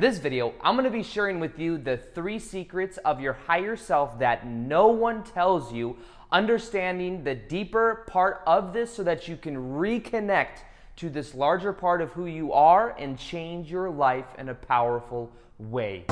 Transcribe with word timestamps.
this 0.00 0.16
video, 0.16 0.54
I'm 0.62 0.76
going 0.76 0.86
to 0.86 0.90
be 0.90 1.02
sharing 1.02 1.40
with 1.40 1.58
you 1.58 1.76
the 1.76 1.98
three 1.98 2.38
secrets 2.38 2.96
of 3.04 3.20
your 3.20 3.34
higher 3.34 3.76
self 3.76 4.18
that 4.20 4.46
no 4.46 4.88
one 4.88 5.22
tells 5.22 5.74
you, 5.74 5.94
understanding 6.32 7.22
the 7.22 7.34
deeper 7.34 8.06
part 8.06 8.40
of 8.46 8.72
this 8.72 8.94
so 8.94 9.02
that 9.02 9.28
you 9.28 9.36
can 9.36 9.54
reconnect 9.56 10.62
to 10.96 11.10
this 11.10 11.34
larger 11.34 11.74
part 11.74 12.00
of 12.00 12.12
who 12.12 12.24
you 12.24 12.50
are 12.50 12.96
and 12.98 13.18
change 13.18 13.70
your 13.70 13.90
life 13.90 14.24
in 14.38 14.48
a 14.48 14.54
powerful 14.54 15.30
way. 15.58 16.06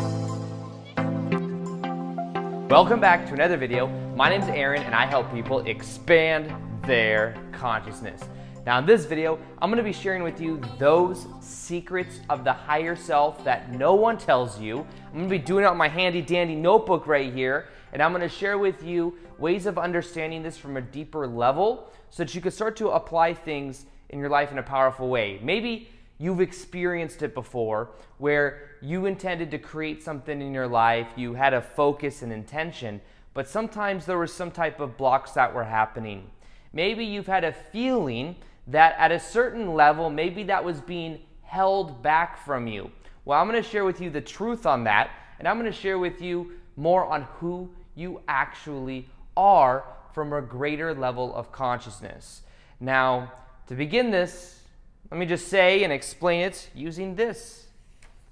Welcome 2.68 3.00
back 3.00 3.26
to 3.28 3.32
another 3.32 3.56
video. 3.56 3.86
My 4.14 4.28
name 4.28 4.42
is 4.42 4.48
Aaron 4.50 4.82
and 4.82 4.94
I 4.94 5.06
help 5.06 5.32
people 5.32 5.60
expand 5.60 6.52
their 6.82 7.34
consciousness. 7.52 8.20
Now, 8.68 8.80
in 8.80 8.84
this 8.84 9.06
video, 9.06 9.38
I'm 9.62 9.74
to 9.74 9.82
be 9.82 9.94
sharing 9.94 10.22
with 10.22 10.42
you 10.42 10.60
those 10.76 11.26
secrets 11.40 12.20
of 12.28 12.44
the 12.44 12.52
higher 12.52 12.94
self 12.94 13.42
that 13.44 13.72
no 13.72 13.94
one 13.94 14.18
tells 14.18 14.60
you. 14.60 14.86
I'm 15.14 15.22
to 15.22 15.26
be 15.26 15.38
doing 15.38 15.64
on 15.64 15.78
my 15.78 15.88
handy 15.88 16.20
dandy 16.20 16.54
notebook 16.54 17.06
right 17.06 17.32
here, 17.32 17.68
and 17.94 18.02
I'm 18.02 18.12
to 18.20 18.28
share 18.28 18.58
with 18.58 18.84
you 18.84 19.16
ways 19.38 19.64
of 19.64 19.78
understanding 19.78 20.42
this 20.42 20.58
from 20.58 20.76
a 20.76 20.82
deeper 20.82 21.26
level 21.26 21.90
so 22.10 22.22
that 22.22 22.34
you 22.34 22.42
can 22.42 22.50
start 22.50 22.76
to 22.76 22.90
apply 22.90 23.32
things 23.32 23.86
in 24.10 24.18
your 24.18 24.28
life 24.28 24.52
in 24.52 24.58
a 24.58 24.62
powerful 24.62 25.08
way. 25.08 25.40
Maybe 25.42 25.88
you've 26.18 26.42
experienced 26.42 27.22
it 27.22 27.32
before 27.32 27.92
where 28.18 28.72
you 28.82 29.06
intended 29.06 29.50
to 29.52 29.58
create 29.58 30.02
something 30.02 30.42
in 30.42 30.52
your 30.52 30.68
life, 30.68 31.08
you 31.16 31.32
had 31.32 31.54
a 31.54 31.62
focus 31.62 32.20
and 32.20 32.30
intention, 32.30 33.00
but 33.32 33.48
sometimes 33.48 34.04
there 34.04 34.18
was 34.18 34.30
some 34.30 34.50
type 34.50 34.78
of 34.78 34.98
blocks 34.98 35.30
that 35.30 35.54
were 35.54 35.64
happening. 35.64 36.30
Maybe 36.74 37.02
you've 37.02 37.28
had 37.28 37.44
a 37.44 37.52
feeling 37.52 38.36
that 38.68 38.94
at 38.98 39.12
a 39.12 39.18
certain 39.18 39.74
level, 39.74 40.10
maybe 40.10 40.44
that 40.44 40.64
was 40.64 40.80
being 40.80 41.18
held 41.42 42.02
back 42.02 42.44
from 42.44 42.66
you. 42.66 42.90
Well, 43.24 43.40
I'm 43.40 43.48
going 43.48 43.62
to 43.62 43.68
share 43.68 43.84
with 43.84 44.00
you 44.00 44.10
the 44.10 44.20
truth 44.20 44.66
on 44.66 44.84
that, 44.84 45.10
and 45.38 45.48
I'm 45.48 45.58
going 45.58 45.70
to 45.70 45.76
share 45.76 45.98
with 45.98 46.22
you 46.22 46.52
more 46.76 47.04
on 47.06 47.22
who 47.38 47.70
you 47.94 48.20
actually 48.28 49.08
are 49.36 49.84
from 50.12 50.32
a 50.32 50.40
greater 50.40 50.94
level 50.94 51.34
of 51.34 51.50
consciousness. 51.52 52.42
Now, 52.80 53.32
to 53.66 53.74
begin 53.74 54.10
this, 54.10 54.62
let 55.10 55.18
me 55.18 55.26
just 55.26 55.48
say 55.48 55.84
and 55.84 55.92
explain 55.92 56.42
it 56.42 56.68
using 56.74 57.14
this. 57.14 57.66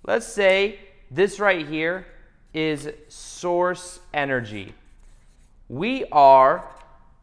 Let's 0.04 0.26
say 0.26 0.78
this 1.10 1.40
right 1.40 1.66
here 1.66 2.06
is 2.52 2.90
source 3.08 4.00
energy. 4.14 4.74
We 5.68 6.04
are, 6.12 6.64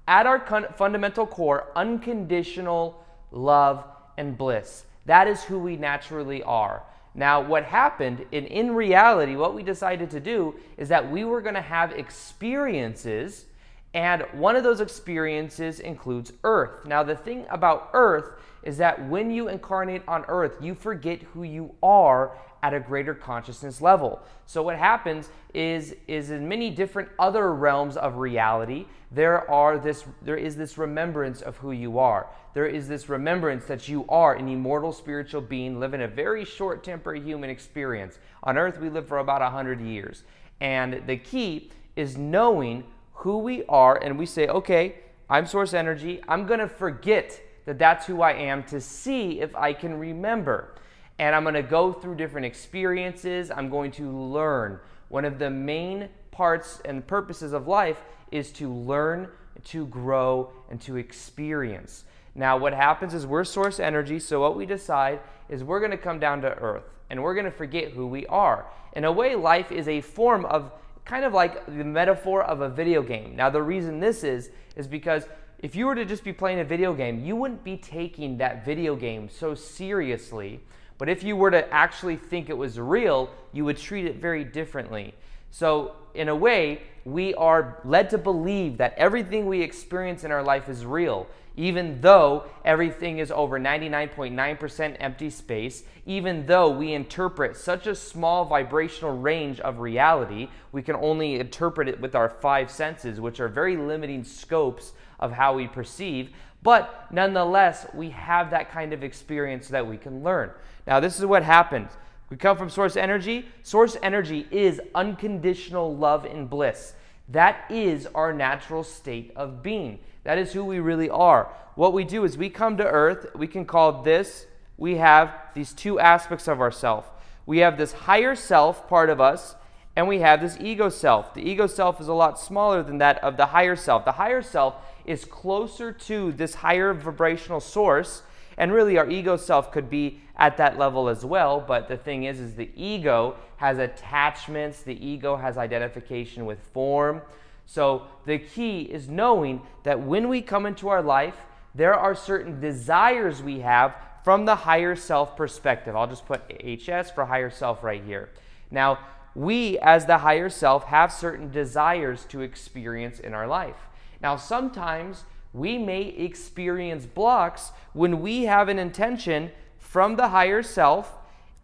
at 0.08 0.26
our 0.26 0.40
fundamental 0.76 1.26
core, 1.26 1.68
unconditional 1.76 3.04
love, 3.32 3.86
and 4.18 4.38
bliss. 4.38 4.86
That 5.06 5.28
is 5.28 5.44
who 5.44 5.60
we 5.60 5.76
naturally 5.76 6.44
are. 6.44 6.84
Now, 7.16 7.42
what 7.42 7.64
happened, 7.64 8.26
in, 8.32 8.46
in 8.48 8.74
reality, 8.74 9.36
what 9.36 9.54
we 9.54 9.64
decided 9.64 10.10
to 10.12 10.20
do 10.20 10.56
is 10.78 10.90
that 10.90 11.12
we 11.12 11.24
were 11.24 11.42
going 11.42 11.56
to 11.56 11.62
have 11.62 11.92
experiences, 11.92 13.46
and 13.94 14.24
one 14.34 14.56
of 14.56 14.64
those 14.64 14.82
experiences 14.82 15.80
includes 15.80 16.34
Earth. 16.44 16.86
Now, 16.86 17.04
the 17.04 17.16
thing 17.16 17.46
about 17.50 17.92
Earth 17.94 18.40
is 18.64 18.78
that 18.78 19.08
when 19.08 19.30
you 19.30 19.48
incarnate 19.48 20.02
on 20.08 20.26
Earth, 20.28 20.58
you 20.60 20.74
forget 20.74 21.22
who 21.22 21.44
you 21.44 21.76
are 21.84 22.36
at 22.64 22.74
a 22.74 22.80
greater 22.80 23.14
consciousness 23.14 23.82
level. 23.82 24.22
So 24.46 24.64
what 24.64 24.78
happens 24.78 25.30
is 25.54 25.96
is 26.08 26.32
in 26.32 26.48
many 26.48 26.70
different 26.72 27.10
other 27.20 27.54
realms 27.54 27.98
of 27.98 28.16
reality, 28.16 28.86
there 29.12 29.50
are 29.52 29.78
this 29.78 30.06
there 30.22 30.38
is 30.38 30.56
this 30.56 30.78
remembrance 30.78 31.42
of 31.42 31.58
who 31.58 31.74
you 31.74 32.00
are. 32.00 32.28
There 32.54 32.66
is 32.66 32.88
this 32.88 33.10
remembrance 33.10 33.66
that 33.66 33.90
you 33.90 34.06
are 34.08 34.36
an 34.36 34.48
immortal 34.48 34.94
spiritual 34.94 35.42
being 35.42 35.80
living 35.80 36.02
a 36.02 36.08
very 36.08 36.46
short 36.46 36.84
temporary 36.84 37.22
human 37.22 37.50
experience. 37.50 38.18
On 38.44 38.58
earth 38.58 38.80
we 38.80 38.90
live 38.90 39.08
for 39.08 39.18
about 39.18 39.42
100 39.42 39.82
years. 39.82 40.24
And 40.62 41.06
the 41.06 41.18
key 41.18 41.70
is 41.98 42.18
knowing 42.18 42.86
who 43.12 43.40
we 43.40 43.66
are 43.66 43.98
and 44.02 44.18
we 44.18 44.26
say, 44.26 44.48
"Okay, 44.48 44.96
I'm 45.30 45.46
source 45.46 45.74
energy. 45.74 46.22
I'm 46.30 46.46
going 46.46 46.62
to 46.62 46.68
forget 46.68 47.42
that 47.66 47.78
that's 47.78 48.06
who 48.06 48.22
I 48.22 48.34
am 48.34 48.64
to 48.66 48.80
see 48.80 49.42
if 49.42 49.54
I 49.54 49.74
can 49.74 50.00
remember." 50.00 50.76
And 51.20 51.36
I'm 51.36 51.44
going 51.44 51.56
to 51.56 51.64
go 51.64 51.94
through 51.94 52.16
different 52.16 52.46
experiences. 52.46 53.52
I'm 53.52 53.70
going 53.70 53.92
to 53.92 54.10
learn. 54.10 54.80
One 55.10 55.26
of 55.26 55.40
the 55.40 55.50
main 55.50 56.10
parts 56.32 56.82
and 56.86 57.06
purposes 57.06 57.54
of 57.54 57.68
life 57.68 58.02
is 58.32 58.52
to 58.54 58.72
learn, 58.72 59.30
to 59.66 59.86
grow, 59.88 60.52
and 60.70 60.82
to 60.82 60.98
experience. 60.98 62.06
Now, 62.36 62.58
what 62.58 62.74
happens 62.74 63.14
is 63.14 63.28
we're 63.28 63.44
source 63.44 63.80
energy, 63.80 64.20
so 64.20 64.42
what 64.42 64.56
we 64.56 64.66
decide 64.66 65.20
is 65.50 65.64
we're 65.64 65.80
going 65.80 65.92
to 65.92 65.98
come 65.98 66.20
down 66.20 66.42
to 66.42 66.58
earth 66.58 66.84
and 67.10 67.22
we're 67.22 67.36
going 67.36 67.46
to 67.46 67.52
forget 67.52 67.92
who 67.92 68.08
we 68.08 68.26
are. 68.26 68.66
In 68.94 69.04
a 69.04 69.12
way, 69.12 69.36
life 69.36 69.72
is 69.72 69.88
a 69.88 70.02
form 70.02 70.46
of 70.46 70.72
kind 71.06 71.26
of 71.26 71.34
like 71.34 71.66
the 71.68 71.84
metaphor 71.84 72.44
of 72.44 72.62
a 72.62 72.70
video 72.70 73.04
game. 73.04 73.36
Now, 73.36 73.52
the 73.52 73.62
reason 73.62 74.00
this 74.00 74.24
is, 74.24 74.50
is 74.76 74.88
because 74.88 75.28
if 75.60 75.76
you 75.76 75.86
were 75.86 75.96
to 75.96 76.06
just 76.06 76.24
be 76.24 76.34
playing 76.34 76.60
a 76.60 76.64
video 76.64 76.94
game, 76.94 77.24
you 77.24 77.36
wouldn't 77.36 77.64
be 77.64 77.78
taking 77.78 78.38
that 78.38 78.66
video 78.66 78.96
game 78.96 79.30
so 79.30 79.54
seriously 79.54 80.62
but 80.98 81.10
if 81.10 81.24
you 81.24 81.36
were 81.36 81.52
to 81.52 81.72
actually 81.74 82.16
think 82.16 82.50
it 82.50 82.58
was 82.58 82.80
real, 82.80 83.30
you 83.52 83.66
would 83.66 83.78
treat 83.78 84.06
it 84.06 84.18
very 84.18 84.44
differently. 84.44 85.14
So, 85.52 85.96
in 86.14 86.30
a 86.30 86.36
way, 86.36 86.82
we 87.06 87.34
are 87.36 87.80
led 87.84 88.10
to 88.12 88.18
believe 88.18 88.78
that 88.78 88.94
everything 88.98 89.46
we 89.46 89.62
experience 89.62 90.24
in 90.24 90.32
our 90.32 90.44
life 90.44 90.70
is 90.70 90.86
real, 90.86 91.28
even 91.56 92.02
though 92.02 92.46
everything 92.66 93.20
is 93.20 93.30
over 93.30 93.60
99.9% 93.60 94.98
empty 95.00 95.30
space, 95.30 95.84
even 96.06 96.46
though 96.46 96.70
we 96.70 96.94
interpret 96.94 97.56
such 97.56 97.86
a 97.86 97.96
small 97.96 98.46
vibrational 98.46 99.18
range 99.18 99.60
of 99.60 99.80
reality, 99.80 100.50
we 100.72 100.82
can 100.82 100.96
only 100.96 101.36
interpret 101.36 101.88
it 101.88 102.00
with 102.00 102.16
our 102.16 102.30
five 102.30 102.72
senses, 102.72 103.22
which 103.22 103.40
are 103.40 103.48
very 103.48 103.78
limiting 103.78 104.24
scopes 104.24 104.94
of 105.20 105.32
how 105.32 105.54
we 105.54 105.68
perceive. 105.68 106.32
But 106.64 107.08
nonetheless, 107.12 107.86
we 107.94 108.10
have 108.12 108.50
that 108.52 108.72
kind 108.72 108.94
of 108.94 109.04
experience 109.04 109.68
that 109.68 109.86
we 109.86 109.98
can 109.98 110.24
learn. 110.24 110.52
Now, 110.88 111.00
this 111.00 111.20
is 111.20 111.26
what 111.26 111.44
happens. 111.44 111.92
We 112.30 112.38
come 112.38 112.58
from 112.58 112.70
source 112.70 112.96
energy. 112.96 113.46
Source 113.62 113.98
energy 114.02 114.48
is 114.50 114.82
unconditional 114.96 115.96
love 115.96 116.26
and 116.26 116.50
bliss. 116.50 116.94
That 117.30 117.70
is 117.70 118.08
our 118.16 118.34
natural 118.34 118.84
state 118.84 119.34
of 119.36 119.62
being. 119.62 120.00
That 120.24 120.38
is 120.38 120.54
who 120.54 120.64
we 120.64 120.80
really 120.80 121.10
are. 121.10 121.52
What 121.76 121.94
we 121.94 122.04
do 122.04 122.24
is 122.24 122.38
we 122.38 122.50
come 122.50 122.78
to 122.78 122.86
earth. 122.86 123.28
We 123.36 123.48
can 123.48 123.66
call 123.66 124.04
this, 124.04 124.46
we 124.78 124.96
have 124.96 125.36
these 125.54 125.74
two 125.74 126.00
aspects 126.00 126.48
of 126.48 126.62
ourself. 126.62 127.10
We 127.46 127.60
have 127.60 127.78
this 127.78 127.94
higher 127.94 128.36
self 128.36 128.88
part 128.88 129.10
of 129.10 129.20
us, 129.20 129.56
and 129.96 130.08
we 130.08 130.20
have 130.20 130.42
this 130.42 130.58
ego 130.60 130.90
self. 130.90 131.34
The 131.34 131.48
ego 131.48 131.68
self 131.68 132.02
is 132.02 132.08
a 132.08 132.14
lot 132.14 132.40
smaller 132.40 132.82
than 132.82 132.98
that 132.98 133.24
of 133.24 133.38
the 133.38 133.48
higher 133.48 133.76
self. 133.76 134.06
The 134.06 134.14
higher 134.14 134.42
self 134.42 134.76
is 135.06 135.26
closer 135.26 135.92
to 135.92 136.32
this 136.32 136.56
higher 136.56 136.94
vibrational 136.94 137.60
source, 137.60 138.24
and 138.58 138.72
really 138.72 138.98
our 138.98 139.10
ego 139.10 139.38
self 139.38 139.72
could 139.72 139.90
be 139.90 140.20
at 140.36 140.58
that 140.58 140.80
level 140.80 141.10
as 141.10 141.24
well, 141.24 141.64
but 141.66 141.88
the 141.88 141.98
thing 141.98 142.24
is 142.24 142.40
is 142.40 142.56
the 142.56 142.70
ego 142.76 143.36
has 143.58 143.78
attachments, 143.78 144.82
the 144.82 145.06
ego 145.06 145.36
has 145.36 145.58
identification 145.58 146.46
with 146.46 146.60
form. 146.74 147.22
So 147.66 148.08
the 148.26 148.40
key 148.40 148.82
is 148.82 149.08
knowing 149.08 149.62
that 149.84 150.02
when 150.02 150.28
we 150.28 150.42
come 150.42 150.66
into 150.66 150.90
our 150.90 151.02
life, 151.02 151.38
there 151.76 151.94
are 151.94 152.16
certain 152.16 152.60
desires 152.60 153.42
we 153.42 153.60
have 153.60 153.96
from 154.24 154.46
the 154.46 154.56
higher 154.56 154.96
self 154.96 155.38
perspective. 155.38 155.96
I'll 155.96 156.08
just 156.08 156.26
put 156.26 156.42
HS 156.62 157.12
for 157.12 157.26
higher 157.26 157.50
self 157.50 157.84
right 157.84 158.04
here. 158.04 158.30
Now, 158.72 159.00
we 159.36 159.80
as 159.80 160.06
the 160.06 160.20
higher 160.20 160.50
self 160.50 160.86
have 160.86 161.12
certain 161.12 161.52
desires 161.52 162.26
to 162.26 162.42
experience 162.42 163.20
in 163.20 163.34
our 163.34 163.48
life. 163.48 163.88
Now, 164.22 164.36
sometimes 164.36 165.24
we 165.54 165.78
may 165.78 166.04
experience 166.04 167.06
blocks 167.06 167.72
when 167.94 168.22
we 168.22 168.44
have 168.44 168.70
an 168.70 168.80
intention 168.80 169.52
from 169.78 170.16
the 170.16 170.30
higher 170.30 170.64
self 170.64 171.14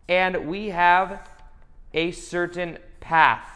and 0.07 0.47
we 0.47 0.69
have 0.69 1.27
a 1.93 2.11
certain 2.11 2.77
path, 2.99 3.47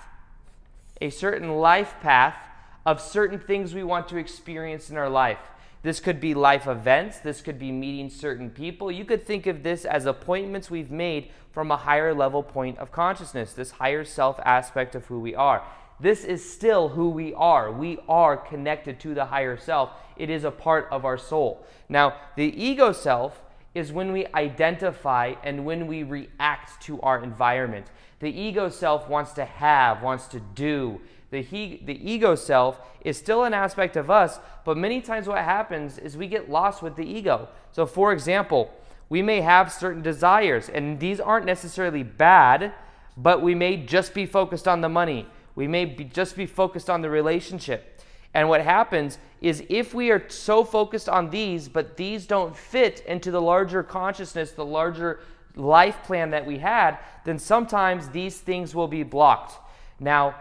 a 1.01 1.09
certain 1.09 1.57
life 1.57 1.95
path 2.01 2.37
of 2.85 3.01
certain 3.01 3.39
things 3.39 3.73
we 3.73 3.83
want 3.83 4.07
to 4.09 4.17
experience 4.17 4.89
in 4.89 4.97
our 4.97 5.09
life. 5.09 5.39
This 5.83 5.99
could 5.99 6.21
be 6.21 6.33
life 6.33 6.65
events. 6.65 7.19
This 7.19 7.41
could 7.41 7.59
be 7.59 7.71
meeting 7.71 8.09
certain 8.09 8.49
people. 8.49 8.89
You 8.89 9.03
could 9.03 9.25
think 9.25 9.47
of 9.47 9.63
this 9.63 9.83
as 9.83 10.05
appointments 10.05 10.71
we've 10.71 10.91
made 10.91 11.29
from 11.53 11.71
a 11.71 11.77
higher 11.77 12.13
level 12.13 12.43
point 12.43 12.77
of 12.79 12.91
consciousness, 12.91 13.53
this 13.53 13.71
higher 13.71 14.03
self 14.03 14.39
aspect 14.43 14.95
of 14.95 15.05
who 15.05 15.19
we 15.19 15.35
are. 15.35 15.63
This 15.99 16.25
is 16.25 16.51
still 16.51 16.89
who 16.89 17.09
we 17.09 17.33
are. 17.35 17.71
We 17.71 17.99
are 18.09 18.35
connected 18.35 18.99
to 19.01 19.13
the 19.13 19.25
higher 19.25 19.55
self. 19.55 19.91
It 20.17 20.29
is 20.29 20.43
a 20.43 20.51
part 20.51 20.87
of 20.91 21.05
our 21.05 21.17
soul. 21.17 21.65
Now, 21.87 22.15
the 22.35 22.45
ego 22.61 22.91
self 22.91 23.41
is 23.75 23.91
when 23.91 24.11
we 24.11 24.27
identify 24.33 25.35
and 25.43 25.65
when 25.65 25.87
we 25.87 26.03
react 26.03 26.81
to 26.83 26.99
our 27.01 27.23
environment. 27.23 27.87
The 28.19 28.29
ego 28.29 28.69
self 28.69 29.07
wants 29.07 29.33
to 29.33 29.45
have, 29.45 30.01
wants 30.01 30.27
to 30.27 30.39
do. 30.39 31.01
The, 31.29 31.41
he, 31.41 31.81
the 31.83 32.11
ego 32.11 32.35
self 32.35 32.79
is 33.01 33.17
still 33.17 33.43
an 33.43 33.53
aspect 33.53 33.95
of 33.95 34.11
us, 34.11 34.39
but 34.65 34.77
many 34.77 35.01
times 35.01 35.27
what 35.27 35.39
happens 35.39 35.97
is 35.97 36.15
we 36.15 36.27
get 36.27 36.49
lost 36.49 36.83
with 36.83 36.95
the 36.95 37.05
ego. 37.05 37.49
So, 37.71 37.85
for 37.85 38.13
example, 38.13 38.71
we 39.13 39.21
may 39.21 39.41
have 39.41 39.71
certain 39.71 40.01
desires, 40.01 40.69
and 40.69 40.99
these 40.99 41.19
aren't 41.19 41.45
necessarily 41.45 42.01
bad, 42.01 42.73
but 43.15 43.43
we 43.43 43.53
may 43.53 43.77
just 43.77 44.11
be 44.15 44.25
focused 44.25 44.67
on 44.67 44.81
the 44.81 44.89
money. 44.89 45.27
We 45.53 45.67
may 45.67 45.85
be 45.85 46.05
just 46.05 46.35
be 46.35 46.47
focused 46.47 46.89
on 46.89 47.03
the 47.03 47.11
relationship. 47.11 48.01
And 48.33 48.49
what 48.49 48.61
happens 48.61 49.19
is 49.39 49.63
if 49.69 49.93
we 49.93 50.09
are 50.09 50.27
so 50.29 50.63
focused 50.63 51.07
on 51.07 51.29
these, 51.29 51.69
but 51.69 51.95
these 51.95 52.25
don't 52.25 52.57
fit 52.57 53.01
into 53.01 53.29
the 53.29 53.39
larger 53.39 53.83
consciousness, 53.83 54.49
the 54.49 54.65
larger 54.65 55.19
life 55.55 56.01
plan 56.01 56.31
that 56.31 56.47
we 56.47 56.57
had, 56.57 56.97
then 57.23 57.37
sometimes 57.37 58.09
these 58.09 58.39
things 58.39 58.73
will 58.73 58.87
be 58.87 59.03
blocked. 59.03 59.53
Now, 59.99 60.33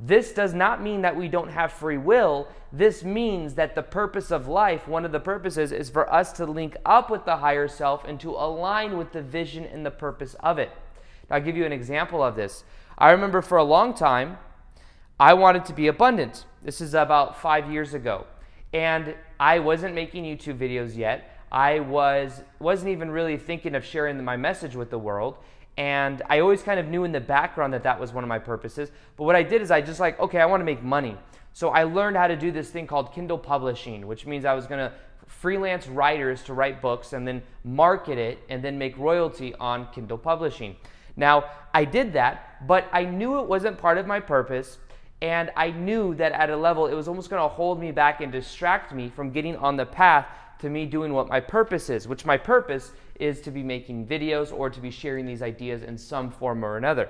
this 0.00 0.32
does 0.32 0.54
not 0.54 0.80
mean 0.80 1.02
that 1.02 1.16
we 1.16 1.26
don't 1.26 1.50
have 1.50 1.72
free 1.72 1.96
will. 1.96 2.46
This 2.72 3.02
means 3.02 3.54
that 3.54 3.74
the 3.74 3.82
purpose 3.82 4.30
of 4.30 4.46
life, 4.46 4.86
one 4.86 5.04
of 5.04 5.10
the 5.10 5.18
purposes, 5.18 5.72
is 5.72 5.90
for 5.90 6.12
us 6.12 6.32
to 6.34 6.46
link 6.46 6.76
up 6.86 7.10
with 7.10 7.24
the 7.24 7.38
higher 7.38 7.66
self 7.66 8.04
and 8.04 8.20
to 8.20 8.30
align 8.30 8.96
with 8.96 9.12
the 9.12 9.22
vision 9.22 9.64
and 9.64 9.84
the 9.84 9.90
purpose 9.90 10.34
of 10.40 10.58
it. 10.58 10.70
Now, 11.28 11.36
I'll 11.36 11.42
give 11.42 11.56
you 11.56 11.66
an 11.66 11.72
example 11.72 12.22
of 12.22 12.36
this. 12.36 12.62
I 12.96 13.10
remember 13.10 13.42
for 13.42 13.58
a 13.58 13.64
long 13.64 13.92
time, 13.92 14.38
I 15.18 15.34
wanted 15.34 15.64
to 15.64 15.72
be 15.72 15.88
abundant. 15.88 16.44
This 16.62 16.80
is 16.80 16.94
about 16.94 17.40
five 17.40 17.70
years 17.70 17.92
ago. 17.92 18.26
And 18.72 19.16
I 19.40 19.58
wasn't 19.58 19.94
making 19.94 20.24
YouTube 20.24 20.58
videos 20.58 20.96
yet. 20.96 21.40
I 21.50 21.80
was, 21.80 22.42
wasn't 22.60 22.90
even 22.90 23.10
really 23.10 23.36
thinking 23.36 23.74
of 23.74 23.84
sharing 23.84 24.22
my 24.22 24.36
message 24.36 24.76
with 24.76 24.90
the 24.90 24.98
world. 24.98 25.36
And 25.78 26.22
I 26.28 26.40
always 26.40 26.60
kind 26.60 26.80
of 26.80 26.88
knew 26.88 27.04
in 27.04 27.12
the 27.12 27.20
background 27.20 27.72
that 27.72 27.84
that 27.84 28.00
was 28.00 28.12
one 28.12 28.24
of 28.24 28.28
my 28.28 28.40
purposes. 28.40 28.90
But 29.16 29.24
what 29.24 29.36
I 29.36 29.44
did 29.44 29.62
is 29.62 29.70
I 29.70 29.80
just 29.80 30.00
like, 30.00 30.18
okay, 30.18 30.40
I 30.40 30.46
want 30.46 30.60
to 30.60 30.64
make 30.64 30.82
money. 30.82 31.16
So 31.52 31.68
I 31.68 31.84
learned 31.84 32.16
how 32.16 32.26
to 32.26 32.34
do 32.34 32.50
this 32.50 32.68
thing 32.68 32.88
called 32.88 33.12
Kindle 33.12 33.38
publishing, 33.38 34.04
which 34.04 34.26
means 34.26 34.44
I 34.44 34.54
was 34.54 34.66
going 34.66 34.80
to 34.80 34.92
freelance 35.26 35.86
writers 35.86 36.42
to 36.44 36.54
write 36.54 36.82
books 36.82 37.12
and 37.12 37.26
then 37.26 37.42
market 37.62 38.18
it 38.18 38.40
and 38.48 38.62
then 38.62 38.76
make 38.76 38.98
royalty 38.98 39.54
on 39.60 39.86
Kindle 39.92 40.18
publishing. 40.18 40.74
Now, 41.16 41.44
I 41.72 41.84
did 41.84 42.12
that, 42.14 42.66
but 42.66 42.86
I 42.92 43.04
knew 43.04 43.38
it 43.38 43.46
wasn't 43.46 43.78
part 43.78 43.98
of 43.98 44.06
my 44.06 44.18
purpose. 44.18 44.78
And 45.22 45.50
I 45.56 45.70
knew 45.70 46.12
that 46.16 46.32
at 46.32 46.50
a 46.50 46.56
level, 46.56 46.88
it 46.88 46.94
was 46.94 47.06
almost 47.06 47.30
going 47.30 47.42
to 47.42 47.48
hold 47.48 47.78
me 47.78 47.92
back 47.92 48.20
and 48.20 48.32
distract 48.32 48.92
me 48.92 49.08
from 49.08 49.30
getting 49.30 49.54
on 49.56 49.76
the 49.76 49.86
path 49.86 50.26
to 50.60 50.68
me 50.68 50.86
doing 50.86 51.12
what 51.12 51.28
my 51.28 51.40
purpose 51.40 51.90
is, 51.90 52.08
which 52.08 52.24
my 52.24 52.36
purpose 52.36 52.92
is 53.18 53.40
to 53.42 53.50
be 53.50 53.62
making 53.62 54.06
videos 54.06 54.52
or 54.52 54.70
to 54.70 54.80
be 54.80 54.90
sharing 54.90 55.26
these 55.26 55.42
ideas 55.42 55.82
in 55.82 55.98
some 55.98 56.30
form 56.30 56.64
or 56.64 56.76
another. 56.76 57.08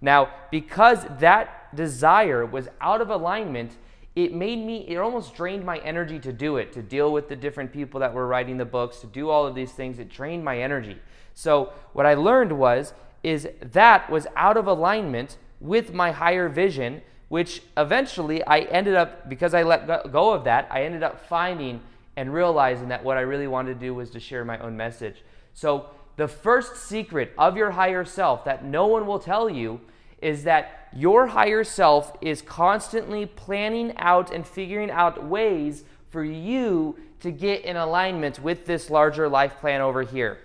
Now, 0.00 0.30
because 0.50 1.04
that 1.18 1.74
desire 1.74 2.46
was 2.46 2.68
out 2.80 3.00
of 3.00 3.10
alignment, 3.10 3.76
it 4.16 4.32
made 4.32 4.64
me, 4.64 4.86
it 4.88 4.96
almost 4.96 5.34
drained 5.34 5.64
my 5.64 5.78
energy 5.78 6.18
to 6.20 6.32
do 6.32 6.56
it, 6.56 6.72
to 6.72 6.82
deal 6.82 7.12
with 7.12 7.28
the 7.28 7.36
different 7.36 7.72
people 7.72 8.00
that 8.00 8.12
were 8.12 8.26
writing 8.26 8.56
the 8.56 8.64
books, 8.64 9.00
to 9.00 9.06
do 9.06 9.28
all 9.28 9.46
of 9.46 9.54
these 9.54 9.72
things. 9.72 9.98
It 9.98 10.08
drained 10.08 10.44
my 10.44 10.60
energy. 10.60 10.98
So, 11.34 11.72
what 11.92 12.06
I 12.06 12.14
learned 12.14 12.52
was, 12.52 12.92
is 13.22 13.48
that 13.60 14.10
was 14.10 14.26
out 14.34 14.56
of 14.56 14.66
alignment 14.66 15.36
with 15.60 15.92
my 15.92 16.10
higher 16.10 16.48
vision, 16.48 17.02
which 17.28 17.62
eventually 17.76 18.42
I 18.44 18.60
ended 18.60 18.94
up, 18.94 19.28
because 19.28 19.54
I 19.54 19.62
let 19.62 20.10
go 20.10 20.32
of 20.32 20.44
that, 20.44 20.66
I 20.70 20.84
ended 20.84 21.02
up 21.02 21.26
finding 21.28 21.80
and 22.20 22.34
realizing 22.34 22.88
that 22.88 23.02
what 23.02 23.16
I 23.16 23.22
really 23.22 23.46
wanted 23.46 23.72
to 23.72 23.80
do 23.80 23.94
was 23.94 24.10
to 24.10 24.20
share 24.20 24.44
my 24.44 24.58
own 24.58 24.76
message. 24.76 25.24
So, 25.54 25.86
the 26.16 26.28
first 26.28 26.76
secret 26.76 27.32
of 27.38 27.56
your 27.56 27.70
higher 27.70 28.04
self 28.04 28.44
that 28.44 28.62
no 28.62 28.88
one 28.88 29.06
will 29.06 29.18
tell 29.18 29.48
you 29.48 29.80
is 30.20 30.44
that 30.44 30.90
your 30.94 31.28
higher 31.28 31.64
self 31.64 32.14
is 32.20 32.42
constantly 32.42 33.24
planning 33.24 33.96
out 33.96 34.30
and 34.30 34.46
figuring 34.46 34.90
out 34.90 35.24
ways 35.24 35.84
for 36.10 36.22
you 36.22 36.94
to 37.20 37.30
get 37.30 37.64
in 37.64 37.78
alignment 37.78 38.38
with 38.38 38.66
this 38.66 38.90
larger 38.90 39.26
life 39.26 39.56
plan 39.56 39.80
over 39.80 40.02
here. 40.02 40.40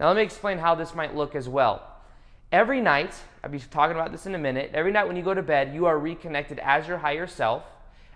Now, 0.00 0.08
let 0.08 0.16
me 0.16 0.22
explain 0.22 0.58
how 0.58 0.74
this 0.74 0.92
might 0.92 1.14
look 1.14 1.36
as 1.36 1.48
well. 1.48 1.86
Every 2.50 2.80
night, 2.80 3.14
I'll 3.44 3.50
be 3.50 3.60
talking 3.60 3.94
about 3.94 4.10
this 4.10 4.26
in 4.26 4.34
a 4.34 4.38
minute. 4.38 4.72
Every 4.74 4.90
night 4.90 5.06
when 5.06 5.16
you 5.16 5.22
go 5.22 5.34
to 5.34 5.42
bed, 5.42 5.72
you 5.72 5.86
are 5.86 6.00
reconnected 6.00 6.58
as 6.58 6.88
your 6.88 6.98
higher 6.98 7.28
self 7.28 7.62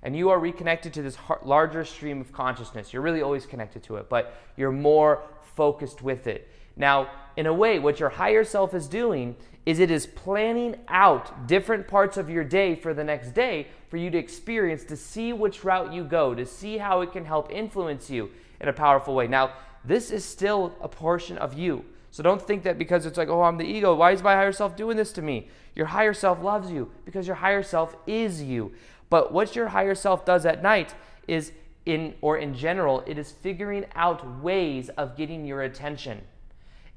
and 0.02 0.16
you 0.16 0.30
are 0.30 0.38
reconnected 0.38 0.92
to 0.94 1.02
this 1.02 1.16
larger 1.42 1.84
stream 1.84 2.20
of 2.20 2.32
consciousness. 2.32 2.92
You're 2.92 3.02
really 3.02 3.22
always 3.22 3.46
connected 3.46 3.82
to 3.84 3.96
it, 3.96 4.08
but 4.08 4.36
you're 4.56 4.72
more 4.72 5.22
focused 5.54 6.02
with 6.02 6.26
it. 6.26 6.48
Now, 6.76 7.10
in 7.36 7.46
a 7.46 7.54
way, 7.54 7.78
what 7.78 8.00
your 8.00 8.10
higher 8.10 8.44
self 8.44 8.74
is 8.74 8.86
doing 8.86 9.36
is 9.64 9.80
it 9.80 9.90
is 9.90 10.06
planning 10.06 10.76
out 10.88 11.48
different 11.48 11.88
parts 11.88 12.16
of 12.16 12.30
your 12.30 12.44
day 12.44 12.74
for 12.76 12.94
the 12.94 13.02
next 13.02 13.32
day 13.32 13.66
for 13.88 13.96
you 13.96 14.10
to 14.10 14.18
experience, 14.18 14.84
to 14.84 14.96
see 14.96 15.32
which 15.32 15.64
route 15.64 15.92
you 15.92 16.04
go, 16.04 16.34
to 16.34 16.46
see 16.46 16.78
how 16.78 17.00
it 17.00 17.12
can 17.12 17.24
help 17.24 17.50
influence 17.50 18.08
you 18.08 18.30
in 18.60 18.68
a 18.68 18.72
powerful 18.72 19.14
way. 19.14 19.26
Now, 19.26 19.52
this 19.84 20.10
is 20.10 20.24
still 20.24 20.74
a 20.80 20.88
portion 20.88 21.38
of 21.38 21.54
you. 21.54 21.84
So 22.10 22.22
don't 22.22 22.40
think 22.40 22.62
that 22.62 22.78
because 22.78 23.04
it's 23.06 23.18
like, 23.18 23.28
oh, 23.28 23.42
I'm 23.42 23.58
the 23.58 23.64
ego, 23.64 23.94
why 23.94 24.12
is 24.12 24.22
my 24.22 24.34
higher 24.34 24.52
self 24.52 24.76
doing 24.76 24.96
this 24.96 25.12
to 25.12 25.22
me? 25.22 25.48
Your 25.74 25.86
higher 25.86 26.14
self 26.14 26.42
loves 26.42 26.70
you 26.70 26.90
because 27.04 27.26
your 27.26 27.36
higher 27.36 27.62
self 27.62 27.96
is 28.06 28.42
you. 28.42 28.72
But 29.08 29.32
what 29.32 29.54
your 29.54 29.68
higher 29.68 29.94
self 29.94 30.24
does 30.24 30.46
at 30.46 30.62
night 30.62 30.94
is 31.28 31.52
in 31.84 32.14
or 32.20 32.36
in 32.36 32.54
general, 32.54 33.02
it 33.06 33.18
is 33.18 33.30
figuring 33.30 33.86
out 33.94 34.40
ways 34.42 34.88
of 34.90 35.16
getting 35.16 35.44
your 35.44 35.62
attention. 35.62 36.22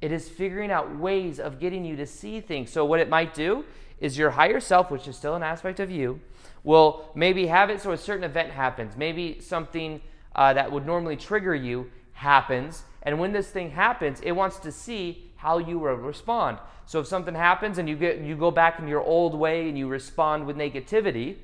It 0.02 0.12
is 0.12 0.30
figuring 0.30 0.72
out 0.72 0.98
ways 0.98 1.40
of 1.40 1.60
getting 1.60 1.86
you 1.86 1.96
to 1.98 2.06
see 2.06 2.42
things. 2.42 2.72
So 2.72 2.86
what 2.86 3.00
it 3.00 3.10
might 3.10 3.34
do 3.34 3.66
is 4.00 4.18
your 4.18 4.32
higher 4.32 4.60
self, 4.60 4.90
which 4.90 5.08
is 5.08 5.16
still 5.16 5.36
an 5.36 5.44
aspect 5.44 5.80
of 5.80 5.92
you, 5.92 6.22
will 6.64 7.10
maybe 7.16 7.48
have 7.48 7.70
it 7.70 7.82
so 7.82 7.92
a 7.92 7.98
certain 7.98 8.24
event 8.24 8.52
happens. 8.52 8.96
Maybe 8.98 9.40
something 9.40 10.02
uh, 10.36 10.54
that 10.54 10.72
would 10.72 10.86
normally 10.86 11.18
trigger 11.18 11.54
you 11.54 11.92
happens. 12.14 12.84
And 13.04 13.20
when 13.20 13.32
this 13.32 13.50
thing 13.50 13.72
happens, 13.72 14.20
it 14.22 14.32
wants 14.32 14.58
to 14.60 14.72
see 14.72 15.32
how 15.36 15.58
you 15.58 15.80
will 15.80 15.96
respond. 15.96 16.58
So 16.86 17.00
if 17.00 17.08
something 17.08 17.36
happens 17.36 17.78
and 17.78 17.88
you 17.88 17.96
get 17.96 18.20
you 18.20 18.36
go 18.36 18.52
back 18.52 18.80
in 18.80 18.88
your 18.88 19.02
old 19.02 19.36
way 19.36 19.70
and 19.70 19.78
you 19.78 19.88
respond 19.88 20.46
with 20.46 20.58
negativity, 20.58 21.38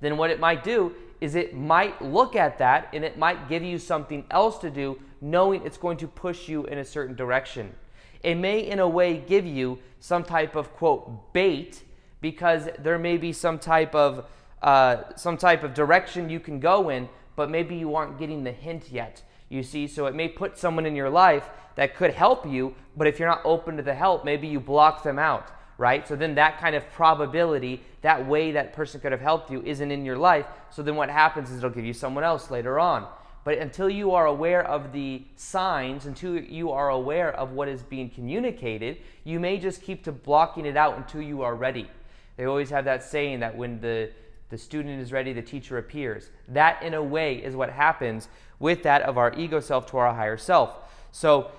then 0.00 0.16
what 0.16 0.30
it 0.30 0.40
might 0.40 0.62
do 0.62 0.94
is 1.20 1.34
it 1.34 1.54
might 1.54 2.00
look 2.00 2.36
at 2.36 2.58
that 2.58 2.88
and 2.92 3.04
it 3.04 3.18
might 3.18 3.48
give 3.48 3.62
you 3.62 3.78
something 3.78 4.24
else 4.30 4.58
to 4.58 4.70
do, 4.70 4.98
knowing 5.20 5.64
it's 5.64 5.76
going 5.76 5.96
to 5.98 6.06
push 6.06 6.48
you 6.48 6.64
in 6.66 6.78
a 6.78 6.84
certain 6.84 7.16
direction. 7.16 7.74
It 8.22 8.36
may, 8.36 8.60
in 8.60 8.78
a 8.78 8.88
way, 8.88 9.16
give 9.16 9.46
you 9.46 9.78
some 10.00 10.24
type 10.24 10.54
of 10.54 10.72
quote 10.74 11.32
bait 11.32 11.82
because 12.20 12.68
there 12.78 12.98
may 12.98 13.16
be 13.16 13.32
some 13.32 13.58
type 13.58 13.94
of 13.94 14.26
uh, 14.60 15.14
some 15.14 15.36
type 15.36 15.62
of 15.62 15.72
direction 15.72 16.28
you 16.28 16.40
can 16.40 16.58
go 16.58 16.88
in, 16.88 17.08
but 17.36 17.48
maybe 17.48 17.76
you 17.76 17.94
aren't 17.94 18.18
getting 18.18 18.42
the 18.42 18.50
hint 18.50 18.90
yet. 18.90 19.22
You 19.48 19.62
see, 19.62 19.86
so 19.86 20.06
it 20.06 20.16
may 20.16 20.28
put 20.28 20.58
someone 20.58 20.84
in 20.84 20.96
your 20.96 21.10
life 21.10 21.48
that 21.76 21.94
could 21.94 22.12
help 22.12 22.44
you, 22.44 22.74
but 22.96 23.06
if 23.06 23.20
you're 23.20 23.28
not 23.28 23.40
open 23.44 23.76
to 23.76 23.84
the 23.84 23.94
help, 23.94 24.24
maybe 24.24 24.48
you 24.48 24.58
block 24.58 25.04
them 25.04 25.16
out 25.16 25.52
right? 25.78 26.06
So 26.06 26.16
then 26.16 26.34
that 26.34 26.58
kind 26.58 26.74
of 26.74 26.88
probability, 26.90 27.82
that 28.02 28.26
way 28.26 28.52
that 28.52 28.72
person 28.72 29.00
could 29.00 29.12
have 29.12 29.20
helped 29.20 29.50
you, 29.50 29.62
isn't 29.62 29.90
in 29.90 30.04
your 30.04 30.18
life. 30.18 30.44
So 30.70 30.82
then 30.82 30.96
what 30.96 31.08
happens 31.08 31.50
is 31.50 31.58
it'll 31.58 31.70
give 31.70 31.84
you 31.84 31.94
someone 31.94 32.24
else 32.24 32.50
later 32.50 32.78
on. 32.78 33.06
But 33.44 33.58
until 33.58 33.88
you 33.88 34.10
are 34.10 34.26
aware 34.26 34.62
of 34.64 34.92
the 34.92 35.22
signs, 35.36 36.04
until 36.04 36.36
you 36.36 36.72
are 36.72 36.90
aware 36.90 37.32
of 37.32 37.52
what 37.52 37.68
is 37.68 37.82
being 37.82 38.10
communicated, 38.10 38.98
you 39.24 39.40
may 39.40 39.56
just 39.56 39.80
keep 39.80 40.04
to 40.04 40.12
blocking 40.12 40.66
it 40.66 40.76
out 40.76 40.98
until 40.98 41.22
you 41.22 41.42
are 41.42 41.54
ready. 41.54 41.88
They 42.36 42.44
always 42.44 42.70
have 42.70 42.84
that 42.84 43.02
saying 43.04 43.40
that 43.40 43.56
when 43.56 43.80
the, 43.80 44.10
the 44.50 44.58
student 44.58 45.00
is 45.00 45.12
ready, 45.12 45.32
the 45.32 45.42
teacher 45.42 45.78
appears. 45.78 46.30
That, 46.48 46.82
in 46.82 46.94
a 46.94 47.02
way, 47.02 47.36
is 47.36 47.54
what 47.56 47.70
happens 47.70 48.28
with 48.58 48.82
that 48.82 49.02
of 49.02 49.16
our 49.16 49.32
ego 49.34 49.60
self 49.60 49.86
to 49.92 49.98
our 49.98 50.12
higher 50.12 50.36
self. 50.36 50.76
So 51.12 51.52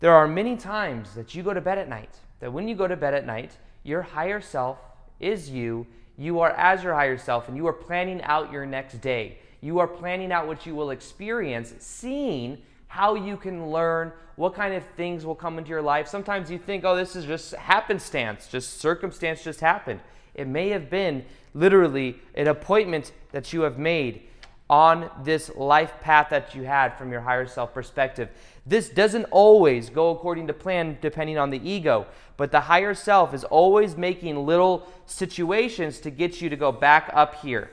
there 0.00 0.12
are 0.12 0.28
many 0.28 0.56
times 0.56 1.14
that 1.14 1.34
you 1.34 1.42
go 1.42 1.54
to 1.54 1.60
bed 1.60 1.78
at 1.78 1.88
night 1.88 2.10
that 2.42 2.52
when 2.52 2.66
you 2.66 2.74
go 2.74 2.88
to 2.88 2.96
bed 2.96 3.14
at 3.14 3.24
night, 3.24 3.56
your 3.84 4.02
higher 4.02 4.40
self 4.40 4.76
is 5.20 5.48
you. 5.48 5.86
You 6.18 6.40
are 6.40 6.50
as 6.50 6.82
your 6.82 6.92
higher 6.92 7.16
self, 7.16 7.46
and 7.46 7.56
you 7.56 7.68
are 7.68 7.72
planning 7.72 8.20
out 8.22 8.50
your 8.50 8.66
next 8.66 9.00
day. 9.00 9.38
You 9.60 9.78
are 9.78 9.86
planning 9.86 10.32
out 10.32 10.48
what 10.48 10.66
you 10.66 10.74
will 10.74 10.90
experience, 10.90 11.72
seeing 11.78 12.58
how 12.88 13.14
you 13.14 13.36
can 13.36 13.70
learn, 13.70 14.12
what 14.34 14.54
kind 14.54 14.74
of 14.74 14.84
things 14.96 15.24
will 15.24 15.36
come 15.36 15.56
into 15.56 15.70
your 15.70 15.82
life. 15.82 16.08
Sometimes 16.08 16.50
you 16.50 16.58
think, 16.58 16.84
oh, 16.84 16.96
this 16.96 17.14
is 17.14 17.26
just 17.26 17.54
happenstance, 17.54 18.48
just 18.48 18.80
circumstance 18.80 19.44
just 19.44 19.60
happened. 19.60 20.00
It 20.34 20.48
may 20.48 20.70
have 20.70 20.90
been 20.90 21.24
literally 21.54 22.18
an 22.34 22.48
appointment 22.48 23.12
that 23.30 23.52
you 23.52 23.60
have 23.60 23.78
made 23.78 24.24
on 24.68 25.10
this 25.22 25.54
life 25.54 25.92
path 26.00 26.28
that 26.30 26.54
you 26.56 26.64
had 26.64 26.96
from 26.96 27.12
your 27.12 27.20
higher 27.20 27.46
self 27.46 27.72
perspective. 27.72 28.30
This 28.64 28.88
doesn't 28.88 29.24
always 29.24 29.90
go 29.90 30.10
according 30.10 30.46
to 30.46 30.52
plan 30.52 30.98
depending 31.00 31.36
on 31.36 31.50
the 31.50 31.68
ego, 31.68 32.06
but 32.36 32.52
the 32.52 32.60
higher 32.60 32.94
self 32.94 33.34
is 33.34 33.44
always 33.44 33.96
making 33.96 34.46
little 34.46 34.86
situations 35.06 35.98
to 36.00 36.10
get 36.10 36.40
you 36.40 36.48
to 36.48 36.56
go 36.56 36.70
back 36.70 37.10
up 37.12 37.42
here. 37.42 37.70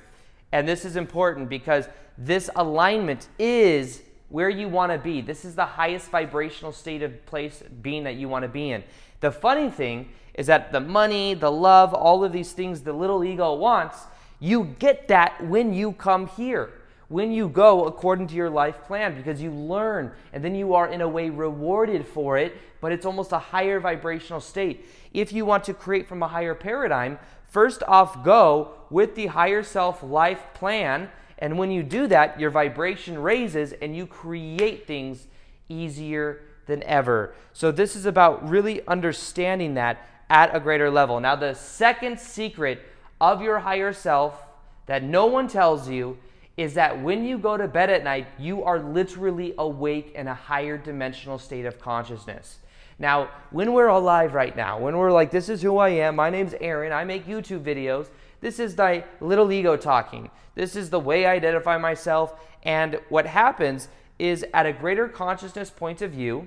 And 0.51 0.67
this 0.67 0.85
is 0.85 0.95
important 0.95 1.47
because 1.47 1.87
this 2.17 2.49
alignment 2.55 3.27
is 3.37 4.01
where 4.29 4.49
you 4.49 4.67
want 4.67 4.91
to 4.91 4.97
be. 4.97 5.21
This 5.21 5.45
is 5.45 5.55
the 5.55 5.65
highest 5.65 6.09
vibrational 6.09 6.71
state 6.71 7.03
of 7.03 7.25
place 7.27 7.63
being 7.81 8.03
that 8.03 8.15
you 8.15 8.27
want 8.27 8.43
to 8.43 8.49
be 8.49 8.71
in. 8.71 8.83
The 9.19 9.31
funny 9.31 9.69
thing 9.69 10.09
is 10.33 10.47
that 10.47 10.71
the 10.71 10.79
money, 10.79 11.35
the 11.35 11.51
love, 11.51 11.93
all 11.93 12.23
of 12.23 12.31
these 12.31 12.51
things 12.51 12.81
the 12.81 12.93
little 12.93 13.23
ego 13.23 13.53
wants, 13.53 14.05
you 14.39 14.75
get 14.79 15.07
that 15.09 15.45
when 15.45 15.73
you 15.73 15.91
come 15.93 16.27
here 16.27 16.71
when 17.09 17.31
you 17.31 17.49
go 17.49 17.85
according 17.85 18.27
to 18.27 18.35
your 18.35 18.49
life 18.49 18.83
plan 18.83 19.15
because 19.15 19.41
you 19.41 19.51
learn 19.51 20.11
and 20.31 20.43
then 20.43 20.55
you 20.55 20.75
are 20.75 20.87
in 20.87 21.01
a 21.01 21.07
way 21.07 21.29
rewarded 21.29 22.05
for 22.05 22.37
it, 22.37 22.55
but 22.81 22.91
it's 22.91 23.05
almost 23.05 23.31
a 23.31 23.39
higher 23.39 23.79
vibrational 23.79 24.39
state. 24.39 24.85
If 25.11 25.33
you 25.33 25.43
want 25.43 25.63
to 25.65 25.73
create 25.73 26.07
from 26.07 26.21
a 26.21 26.27
higher 26.27 26.53
paradigm, 26.53 27.17
first 27.49 27.81
off, 27.87 28.23
go 28.23 28.73
with 28.91 29.15
the 29.15 29.27
higher 29.27 29.63
self 29.63 30.03
life 30.03 30.41
plan. 30.53 31.09
And 31.39 31.57
when 31.57 31.71
you 31.71 31.83
do 31.83 32.05
that, 32.07 32.39
your 32.39 32.51
vibration 32.51 33.17
raises 33.17 33.73
and 33.73 33.95
you 33.95 34.05
create 34.05 34.85
things 34.85 35.27
easier 35.67 36.41
than 36.67 36.83
ever. 36.83 37.33
So, 37.53 37.71
this 37.71 37.95
is 37.95 38.05
about 38.05 38.47
really 38.47 38.85
understanding 38.87 39.73
that 39.73 40.05
at 40.29 40.55
a 40.55 40.59
greater 40.59 40.91
level. 40.91 41.19
Now, 41.19 41.35
the 41.35 41.55
second 41.55 42.19
secret 42.19 42.81
of 43.19 43.41
your 43.41 43.59
higher 43.59 43.93
self 43.93 44.43
that 44.85 45.01
no 45.03 45.25
one 45.25 45.47
tells 45.47 45.89
you 45.89 46.17
is 46.59 46.73
that 46.73 47.01
when 47.01 47.23
you 47.23 47.37
go 47.37 47.55
to 47.55 47.69
bed 47.69 47.89
at 47.89 48.03
night, 48.03 48.27
you 48.37 48.65
are 48.65 48.79
literally 48.79 49.53
awake 49.57 50.11
in 50.13 50.27
a 50.27 50.33
higher 50.33 50.77
dimensional 50.77 51.39
state 51.39 51.65
of 51.65 51.79
consciousness. 51.79 52.59
Now, 52.99 53.29
when 53.51 53.71
we're 53.71 53.87
alive 53.87 54.33
right 54.33 54.53
now, 54.53 54.77
when 54.77 54.97
we're 54.97 55.13
like, 55.13 55.31
this 55.31 55.47
is 55.47 55.61
who 55.61 55.77
I 55.77 55.87
am, 55.87 56.17
my 56.17 56.29
name's 56.29 56.53
Aaron, 56.59 56.91
I 56.91 57.05
make 57.05 57.25
YouTube 57.25 57.63
videos, 57.63 58.09
this 58.41 58.59
is 58.59 58.77
my 58.77 59.05
little 59.21 59.49
ego 59.53 59.77
talking. 59.77 60.29
This 60.55 60.75
is 60.75 60.89
the 60.89 60.99
way 60.99 61.25
I 61.25 61.35
identify 61.35 61.77
myself. 61.77 62.33
And 62.63 62.99
what 63.07 63.25
happens 63.25 63.87
is 64.17 64.45
at 64.53 64.65
a 64.65 64.73
greater 64.73 65.07
consciousness 65.07 65.69
point 65.69 66.01
of 66.01 66.11
view, 66.11 66.45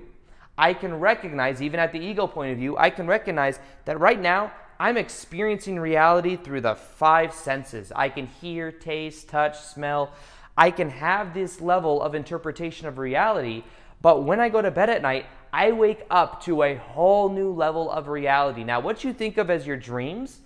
I 0.59 0.75
can 0.75 0.99
recognize, 0.99 1.59
even 1.59 1.79
at 1.79 1.91
the 1.91 1.99
ego 1.99 2.27
point 2.27 2.51
of 2.51 2.59
view, 2.59 2.77
I 2.77 2.91
can 2.91 3.07
recognize 3.07 3.59
that 3.85 3.99
right 3.99 4.21
now 4.21 4.51
I'm 4.83 4.97
experiencing 4.97 5.79
reality 5.79 6.35
through 6.35 6.59
the 6.59 6.75
five 6.75 7.33
senses. 7.33 7.93
I 7.95 8.09
can 8.09 8.27
hear, 8.27 8.69
taste, 8.69 9.29
touch, 9.29 9.57
smell. 9.57 10.11
I 10.57 10.71
can 10.71 10.89
have 10.89 11.33
this 11.33 11.61
level 11.61 12.01
of 12.01 12.15
interpretation 12.15 12.89
of 12.89 12.97
reality, 12.97 13.63
but 14.01 14.25
when 14.25 14.41
I 14.41 14.49
go 14.49 14.61
to 14.61 14.71
bed 14.71 14.89
at 14.89 15.01
night, 15.01 15.25
I 15.53 15.71
wake 15.71 16.03
up 16.09 16.43
to 16.43 16.63
a 16.63 16.75
whole 16.75 17.29
new 17.29 17.53
level 17.53 17.89
of 17.89 18.09
reality. 18.09 18.65
Now, 18.65 18.81
what 18.81 19.05
you 19.05 19.13
think 19.13 19.37
of 19.37 19.49
as 19.49 19.65
your 19.65 19.77
dreams 19.77 20.39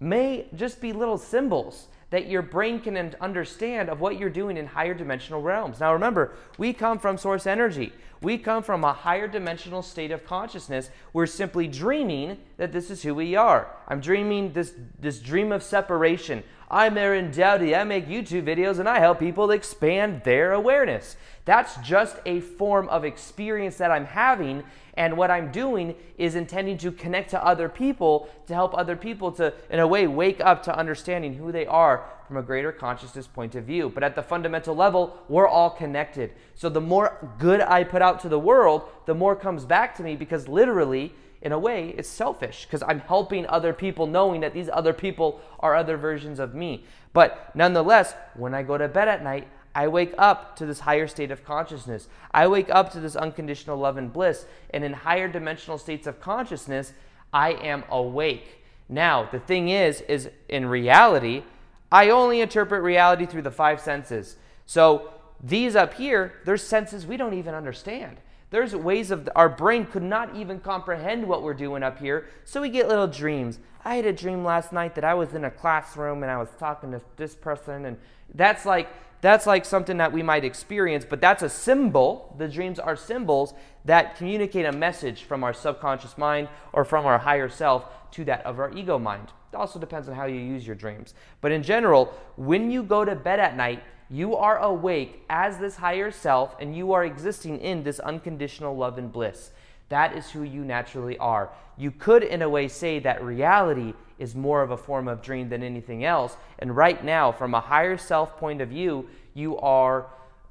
may 0.00 0.46
just 0.54 0.80
be 0.80 0.94
little 0.94 1.18
symbols 1.18 1.88
that 2.12 2.26
your 2.26 2.42
brain 2.42 2.78
can 2.78 3.16
understand 3.22 3.88
of 3.88 3.98
what 3.98 4.18
you're 4.18 4.28
doing 4.28 4.58
in 4.58 4.66
higher 4.66 4.92
dimensional 4.92 5.40
realms. 5.40 5.80
Now 5.80 5.94
remember, 5.94 6.32
we 6.58 6.74
come 6.74 6.98
from 6.98 7.16
source 7.16 7.46
energy. 7.46 7.90
We 8.20 8.36
come 8.36 8.62
from 8.62 8.84
a 8.84 8.92
higher 8.92 9.26
dimensional 9.26 9.80
state 9.80 10.10
of 10.10 10.26
consciousness. 10.26 10.90
We're 11.14 11.24
simply 11.24 11.68
dreaming 11.68 12.36
that 12.58 12.70
this 12.70 12.90
is 12.90 13.02
who 13.02 13.14
we 13.14 13.34
are. 13.34 13.74
I'm 13.88 14.00
dreaming 14.00 14.52
this, 14.52 14.74
this 15.00 15.20
dream 15.20 15.52
of 15.52 15.62
separation. 15.62 16.44
I'm 16.70 16.98
Aaron 16.98 17.30
Doughty. 17.30 17.74
I 17.74 17.82
make 17.84 18.06
YouTube 18.06 18.44
videos 18.44 18.78
and 18.78 18.90
I 18.90 18.98
help 18.98 19.18
people 19.18 19.50
expand 19.50 20.22
their 20.22 20.52
awareness. 20.52 21.16
That's 21.46 21.76
just 21.78 22.16
a 22.26 22.40
form 22.40 22.90
of 22.90 23.06
experience 23.06 23.78
that 23.78 23.90
I'm 23.90 24.04
having 24.04 24.64
and 24.94 25.16
what 25.16 25.30
I'm 25.30 25.50
doing 25.50 25.94
is 26.18 26.34
intending 26.34 26.76
to 26.78 26.92
connect 26.92 27.30
to 27.30 27.44
other 27.44 27.68
people 27.68 28.28
to 28.46 28.54
help 28.54 28.76
other 28.76 28.96
people 28.96 29.32
to, 29.32 29.54
in 29.70 29.80
a 29.80 29.86
way, 29.86 30.06
wake 30.06 30.40
up 30.40 30.62
to 30.64 30.76
understanding 30.76 31.34
who 31.34 31.50
they 31.50 31.66
are 31.66 32.04
from 32.28 32.36
a 32.36 32.42
greater 32.42 32.72
consciousness 32.72 33.26
point 33.26 33.54
of 33.54 33.64
view. 33.64 33.88
But 33.88 34.02
at 34.02 34.14
the 34.14 34.22
fundamental 34.22 34.76
level, 34.76 35.18
we're 35.28 35.48
all 35.48 35.70
connected. 35.70 36.32
So 36.54 36.68
the 36.68 36.80
more 36.80 37.34
good 37.38 37.60
I 37.60 37.84
put 37.84 38.02
out 38.02 38.20
to 38.20 38.28
the 38.28 38.38
world, 38.38 38.82
the 39.06 39.14
more 39.14 39.34
comes 39.34 39.64
back 39.64 39.94
to 39.96 40.02
me 40.02 40.14
because 40.14 40.46
literally, 40.46 41.14
in 41.40 41.52
a 41.52 41.58
way, 41.58 41.94
it's 41.96 42.08
selfish 42.08 42.66
because 42.66 42.82
I'm 42.86 43.00
helping 43.00 43.46
other 43.46 43.72
people 43.72 44.06
knowing 44.06 44.42
that 44.42 44.52
these 44.52 44.68
other 44.70 44.92
people 44.92 45.40
are 45.60 45.74
other 45.74 45.96
versions 45.96 46.38
of 46.38 46.54
me. 46.54 46.84
But 47.14 47.50
nonetheless, 47.54 48.14
when 48.34 48.54
I 48.54 48.62
go 48.62 48.76
to 48.78 48.88
bed 48.88 49.08
at 49.08 49.24
night, 49.24 49.48
I 49.74 49.88
wake 49.88 50.14
up 50.18 50.56
to 50.56 50.66
this 50.66 50.80
higher 50.80 51.06
state 51.06 51.30
of 51.30 51.44
consciousness. 51.44 52.08
I 52.32 52.46
wake 52.46 52.68
up 52.70 52.92
to 52.92 53.00
this 53.00 53.16
unconditional 53.16 53.78
love 53.78 53.96
and 53.96 54.12
bliss. 54.12 54.46
And 54.70 54.84
in 54.84 54.92
higher 54.92 55.28
dimensional 55.28 55.78
states 55.78 56.06
of 56.06 56.20
consciousness, 56.20 56.92
I 57.32 57.52
am 57.52 57.84
awake. 57.90 58.64
Now, 58.88 59.28
the 59.30 59.40
thing 59.40 59.70
is, 59.70 60.02
is 60.02 60.28
in 60.48 60.66
reality, 60.66 61.44
I 61.90 62.10
only 62.10 62.40
interpret 62.40 62.82
reality 62.82 63.26
through 63.26 63.42
the 63.42 63.50
five 63.50 63.80
senses. 63.80 64.36
So 64.66 65.12
these 65.42 65.74
up 65.74 65.94
here, 65.94 66.34
there's 66.44 66.62
senses 66.62 67.06
we 67.06 67.16
don't 67.16 67.34
even 67.34 67.54
understand. 67.54 68.18
There's 68.50 68.76
ways 68.76 69.10
of 69.10 69.30
our 69.34 69.48
brain 69.48 69.86
could 69.86 70.02
not 70.02 70.36
even 70.36 70.60
comprehend 70.60 71.26
what 71.26 71.42
we're 71.42 71.54
doing 71.54 71.82
up 71.82 71.98
here. 71.98 72.26
So 72.44 72.60
we 72.60 72.68
get 72.68 72.86
little 72.86 73.06
dreams. 73.06 73.58
I 73.82 73.94
had 73.94 74.04
a 74.04 74.12
dream 74.12 74.44
last 74.44 74.72
night 74.72 74.94
that 74.94 75.04
I 75.04 75.14
was 75.14 75.32
in 75.32 75.44
a 75.44 75.50
classroom 75.50 76.22
and 76.22 76.30
I 76.30 76.36
was 76.36 76.50
talking 76.58 76.92
to 76.92 77.00
this 77.16 77.34
person, 77.34 77.86
and 77.86 77.96
that's 78.34 78.66
like 78.66 78.88
that's 79.22 79.46
like 79.46 79.64
something 79.64 79.98
that 79.98 80.12
we 80.12 80.22
might 80.22 80.44
experience, 80.44 81.06
but 81.08 81.20
that's 81.20 81.44
a 81.44 81.48
symbol. 81.48 82.34
The 82.38 82.48
dreams 82.48 82.80
are 82.80 82.96
symbols 82.96 83.54
that 83.84 84.16
communicate 84.16 84.66
a 84.66 84.72
message 84.72 85.22
from 85.22 85.44
our 85.44 85.54
subconscious 85.54 86.18
mind 86.18 86.48
or 86.72 86.84
from 86.84 87.06
our 87.06 87.18
higher 87.18 87.48
self 87.48 87.86
to 88.10 88.24
that 88.24 88.44
of 88.44 88.58
our 88.58 88.72
ego 88.72 88.98
mind. 88.98 89.32
It 89.52 89.56
also 89.56 89.78
depends 89.78 90.08
on 90.08 90.16
how 90.16 90.26
you 90.26 90.40
use 90.40 90.66
your 90.66 90.74
dreams. 90.74 91.14
But 91.40 91.52
in 91.52 91.62
general, 91.62 92.12
when 92.36 92.72
you 92.72 92.82
go 92.82 93.04
to 93.04 93.14
bed 93.14 93.38
at 93.38 93.56
night, 93.56 93.84
you 94.10 94.34
are 94.34 94.58
awake 94.58 95.24
as 95.30 95.58
this 95.58 95.76
higher 95.76 96.10
self 96.10 96.56
and 96.60 96.76
you 96.76 96.92
are 96.92 97.04
existing 97.04 97.60
in 97.60 97.84
this 97.84 98.00
unconditional 98.00 98.76
love 98.76 98.98
and 98.98 99.12
bliss. 99.12 99.52
That 99.92 100.16
is 100.16 100.30
who 100.30 100.42
you 100.42 100.64
naturally 100.64 101.18
are. 101.18 101.50
You 101.76 101.90
could, 101.90 102.22
in 102.22 102.40
a 102.40 102.48
way, 102.48 102.66
say 102.66 102.98
that 103.00 103.22
reality 103.22 103.92
is 104.18 104.34
more 104.34 104.62
of 104.62 104.70
a 104.70 104.76
form 104.76 105.06
of 105.06 105.20
dream 105.20 105.50
than 105.50 105.62
anything 105.62 106.02
else. 106.02 106.34
And 106.60 106.74
right 106.74 107.04
now, 107.04 107.30
from 107.30 107.52
a 107.52 107.60
higher 107.60 107.98
self 107.98 108.38
point 108.38 108.62
of 108.62 108.70
view, 108.70 109.06
you 109.34 109.58
are, 109.58 110.06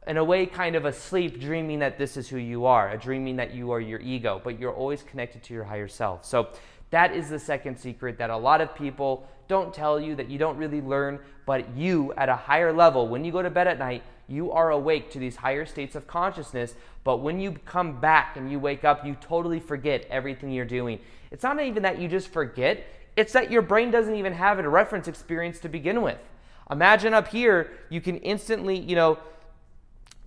in 0.06 0.18
a 0.18 0.24
way, 0.24 0.46
kind 0.46 0.76
of 0.76 0.86
asleep, 0.86 1.40
dreaming 1.40 1.80
that 1.80 1.98
this 1.98 2.18
is 2.18 2.30
who 2.30 2.38
you 2.38 2.68
are, 2.68 2.92
a 2.92 2.98
dreaming 3.00 3.38
that 3.38 3.52
you 3.52 3.72
are 3.72 3.82
your 3.82 4.00
ego, 4.02 4.40
but 4.44 4.60
you're 4.60 4.76
always 4.76 5.02
connected 5.02 5.42
to 5.42 5.56
your 5.56 5.64
higher 5.64 5.88
self. 5.88 6.24
So 6.24 6.50
that 6.92 7.14
is 7.16 7.30
the 7.30 7.40
second 7.40 7.78
secret 7.78 8.18
that 8.20 8.30
a 8.30 8.38
lot 8.38 8.62
of 8.62 8.76
people 8.76 9.28
don't 9.48 9.74
tell 9.74 10.00
you, 10.00 10.16
that 10.16 10.30
you 10.30 10.38
don't 10.38 10.58
really 10.58 10.82
learn, 10.82 11.20
but 11.46 11.76
you, 11.76 12.14
at 12.14 12.30
a 12.30 12.36
higher 12.36 12.72
level, 12.72 13.08
when 13.08 13.26
you 13.26 13.32
go 13.32 13.42
to 13.42 13.50
bed 13.50 13.68
at 13.68 13.80
night, 13.80 14.04
you 14.28 14.52
are 14.52 14.72
awake 14.72 15.12
to 15.12 15.20
these 15.20 15.36
higher 15.36 15.66
states 15.66 15.96
of 15.96 16.08
consciousness. 16.08 16.76
But 17.04 17.18
when 17.18 17.40
you 17.40 17.54
come 17.66 18.00
back 18.00 18.38
and 18.38 18.50
you 18.50 18.60
wake 18.60 18.86
up, 18.86 19.06
you 19.06 19.16
totally 19.20 19.60
forget 19.60 20.06
everything 20.10 20.52
you're 20.52 20.64
doing. 20.64 21.00
It's 21.32 21.44
not 21.44 21.62
even 21.62 21.84
that 21.84 22.00
you 22.00 22.08
just 22.08 22.30
forget, 22.30 22.86
it's 23.18 23.34
that 23.34 23.52
your 23.52 23.62
brain 23.62 23.92
doesn't 23.92 24.16
even 24.16 24.34
have 24.34 24.60
a 24.60 24.70
reference 24.70 25.08
experience 25.08 25.60
to 25.60 25.70
begin 25.70 26.02
with. 26.02 26.20
Imagine 26.70 27.14
up 27.14 27.28
here, 27.28 27.72
you 27.90 28.00
can 28.00 28.18
instantly, 28.18 28.80
you 28.80 28.96
know, 28.96 29.20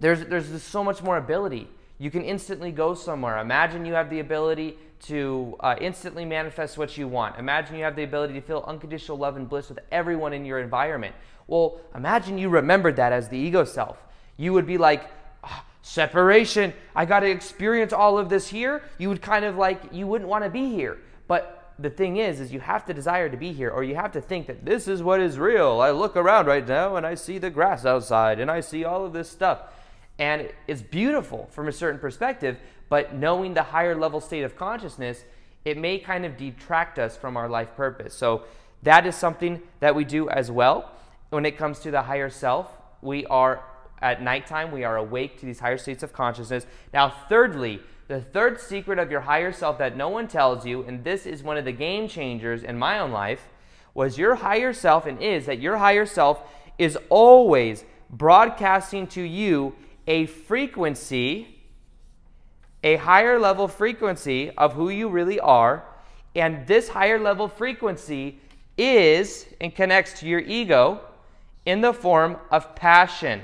there's, 0.00 0.26
there's 0.26 0.62
so 0.62 0.85
much 0.85 1.02
more 1.02 1.16
ability. 1.16 1.68
You 1.98 2.10
can 2.10 2.22
instantly 2.22 2.72
go 2.72 2.94
somewhere. 2.94 3.38
Imagine 3.38 3.84
you 3.84 3.94
have 3.94 4.10
the 4.10 4.20
ability 4.20 4.78
to 5.04 5.56
uh, 5.60 5.76
instantly 5.80 6.24
manifest 6.24 6.78
what 6.78 6.96
you 6.96 7.06
want. 7.06 7.38
Imagine 7.38 7.76
you 7.76 7.84
have 7.84 7.94
the 7.94 8.02
ability 8.02 8.34
to 8.34 8.40
feel 8.40 8.64
unconditional 8.66 9.18
love 9.18 9.36
and 9.36 9.48
bliss 9.48 9.68
with 9.68 9.78
everyone 9.92 10.32
in 10.32 10.44
your 10.44 10.58
environment. 10.58 11.14
Well, 11.46 11.80
imagine 11.94 12.38
you 12.38 12.48
remembered 12.48 12.96
that 12.96 13.12
as 13.12 13.28
the 13.28 13.36
ego 13.36 13.64
self. 13.64 14.02
You 14.36 14.52
would 14.54 14.66
be 14.66 14.78
like, 14.78 15.10
oh, 15.44 15.62
separation, 15.82 16.72
I 16.96 17.04
got 17.04 17.20
to 17.20 17.30
experience 17.30 17.92
all 17.92 18.18
of 18.18 18.28
this 18.28 18.48
here. 18.48 18.82
You 18.98 19.08
would 19.10 19.22
kind 19.22 19.44
of 19.44 19.56
like, 19.56 19.92
you 19.92 20.06
wouldn't 20.06 20.28
want 20.28 20.44
to 20.44 20.50
be 20.50 20.70
here. 20.70 20.98
But 21.28 21.74
the 21.78 21.90
thing 21.90 22.16
is, 22.16 22.40
is 22.40 22.52
you 22.52 22.60
have 22.60 22.86
to 22.86 22.94
desire 22.94 23.28
to 23.28 23.36
be 23.36 23.52
here, 23.52 23.70
or 23.70 23.84
you 23.84 23.94
have 23.94 24.12
to 24.12 24.20
think 24.20 24.46
that 24.46 24.64
this 24.64 24.88
is 24.88 25.02
what 25.02 25.20
is 25.20 25.38
real. 25.38 25.80
I 25.80 25.90
look 25.90 26.16
around 26.16 26.46
right 26.46 26.66
now 26.66 26.96
and 26.96 27.06
I 27.06 27.14
see 27.14 27.38
the 27.38 27.50
grass 27.50 27.84
outside 27.84 28.40
and 28.40 28.50
I 28.50 28.60
see 28.60 28.84
all 28.84 29.04
of 29.04 29.12
this 29.12 29.28
stuff. 29.28 29.60
And 30.18 30.49
it's 30.66 30.83
beautiful 30.83 31.49
from 31.50 31.68
a 31.68 31.73
certain 31.73 32.00
perspective, 32.00 32.59
but 32.88 33.14
knowing 33.14 33.54
the 33.54 33.62
higher 33.62 33.97
level 33.97 34.21
state 34.21 34.44
of 34.44 34.56
consciousness, 34.56 35.25
it 35.64 35.76
may 35.76 35.99
kind 35.99 36.25
of 36.25 36.37
detract 36.37 36.99
us 36.99 37.16
from 37.16 37.37
our 37.37 37.49
life 37.49 37.75
purpose. 37.76 38.14
So 38.14 38.42
that 38.83 39.06
is 39.06 39.14
something 39.14 39.62
that 39.80 39.94
we 39.94 40.04
do 40.04 40.28
as 40.28 40.50
well 40.50 40.90
when 41.35 41.44
it 41.44 41.59
comes 41.59 41.80
to 41.80 41.90
the 41.90 42.02
higher 42.02 42.30
self, 42.30 42.68
we 43.02 43.26
are 43.26 43.64
at 44.00 44.23
nighttime, 44.23 44.71
we 44.71 44.85
are 44.85 44.97
awake 44.97 45.38
to 45.40 45.47
these 45.47 45.59
higher 45.59 45.78
states 45.78 46.04
of 46.04 46.12
consciousness. 46.12 46.64
Now, 46.92 47.12
thirdly, 47.28 47.80
the 48.06 48.21
third 48.21 48.61
secret 48.61 49.00
of 49.00 49.11
your 49.11 49.23
higher 49.23 49.50
self 49.50 49.78
that 49.78 49.97
no 49.97 50.09
one 50.09 50.28
tells 50.28 50.64
you, 50.64 50.85
and 50.85 51.02
this 51.02 51.26
is 51.26 51.42
one 51.42 51.56
of 51.56 51.64
the 51.64 51.73
game 51.73 52.06
changers 52.06 52.62
in 52.62 52.78
my 52.78 53.00
own 53.00 53.11
life, 53.11 53.49
was 53.94 54.16
your 54.16 54.37
higher 54.37 54.73
self 54.73 55.06
and 55.06 55.21
is 55.21 55.47
that 55.47 55.59
your 55.59 55.78
higher 55.78 56.06
self 56.06 56.40
is 56.78 56.97
always 57.09 57.85
broadcasting 58.11 59.06
to 59.09 59.23
you 59.23 59.75
a 60.06 60.26
frequency, 60.26 61.61
a 62.82 62.96
higher 62.96 63.38
level 63.38 63.68
frequency 63.68 64.50
of 64.50 64.75
who 64.75 64.90
you 64.90 65.08
really 65.08 65.40
are. 65.40 65.84
And 66.34 66.66
this 66.66 66.88
higher 66.88 67.18
level 67.18 67.49
frequency 67.49 68.40
is 68.76 69.46
and 69.61 69.75
connects 69.75 70.18
to 70.20 70.26
your 70.26 70.40
ego 70.40 71.00
in 71.64 71.80
the 71.80 71.92
form 71.92 72.37
of 72.50 72.75
passion. 72.75 73.42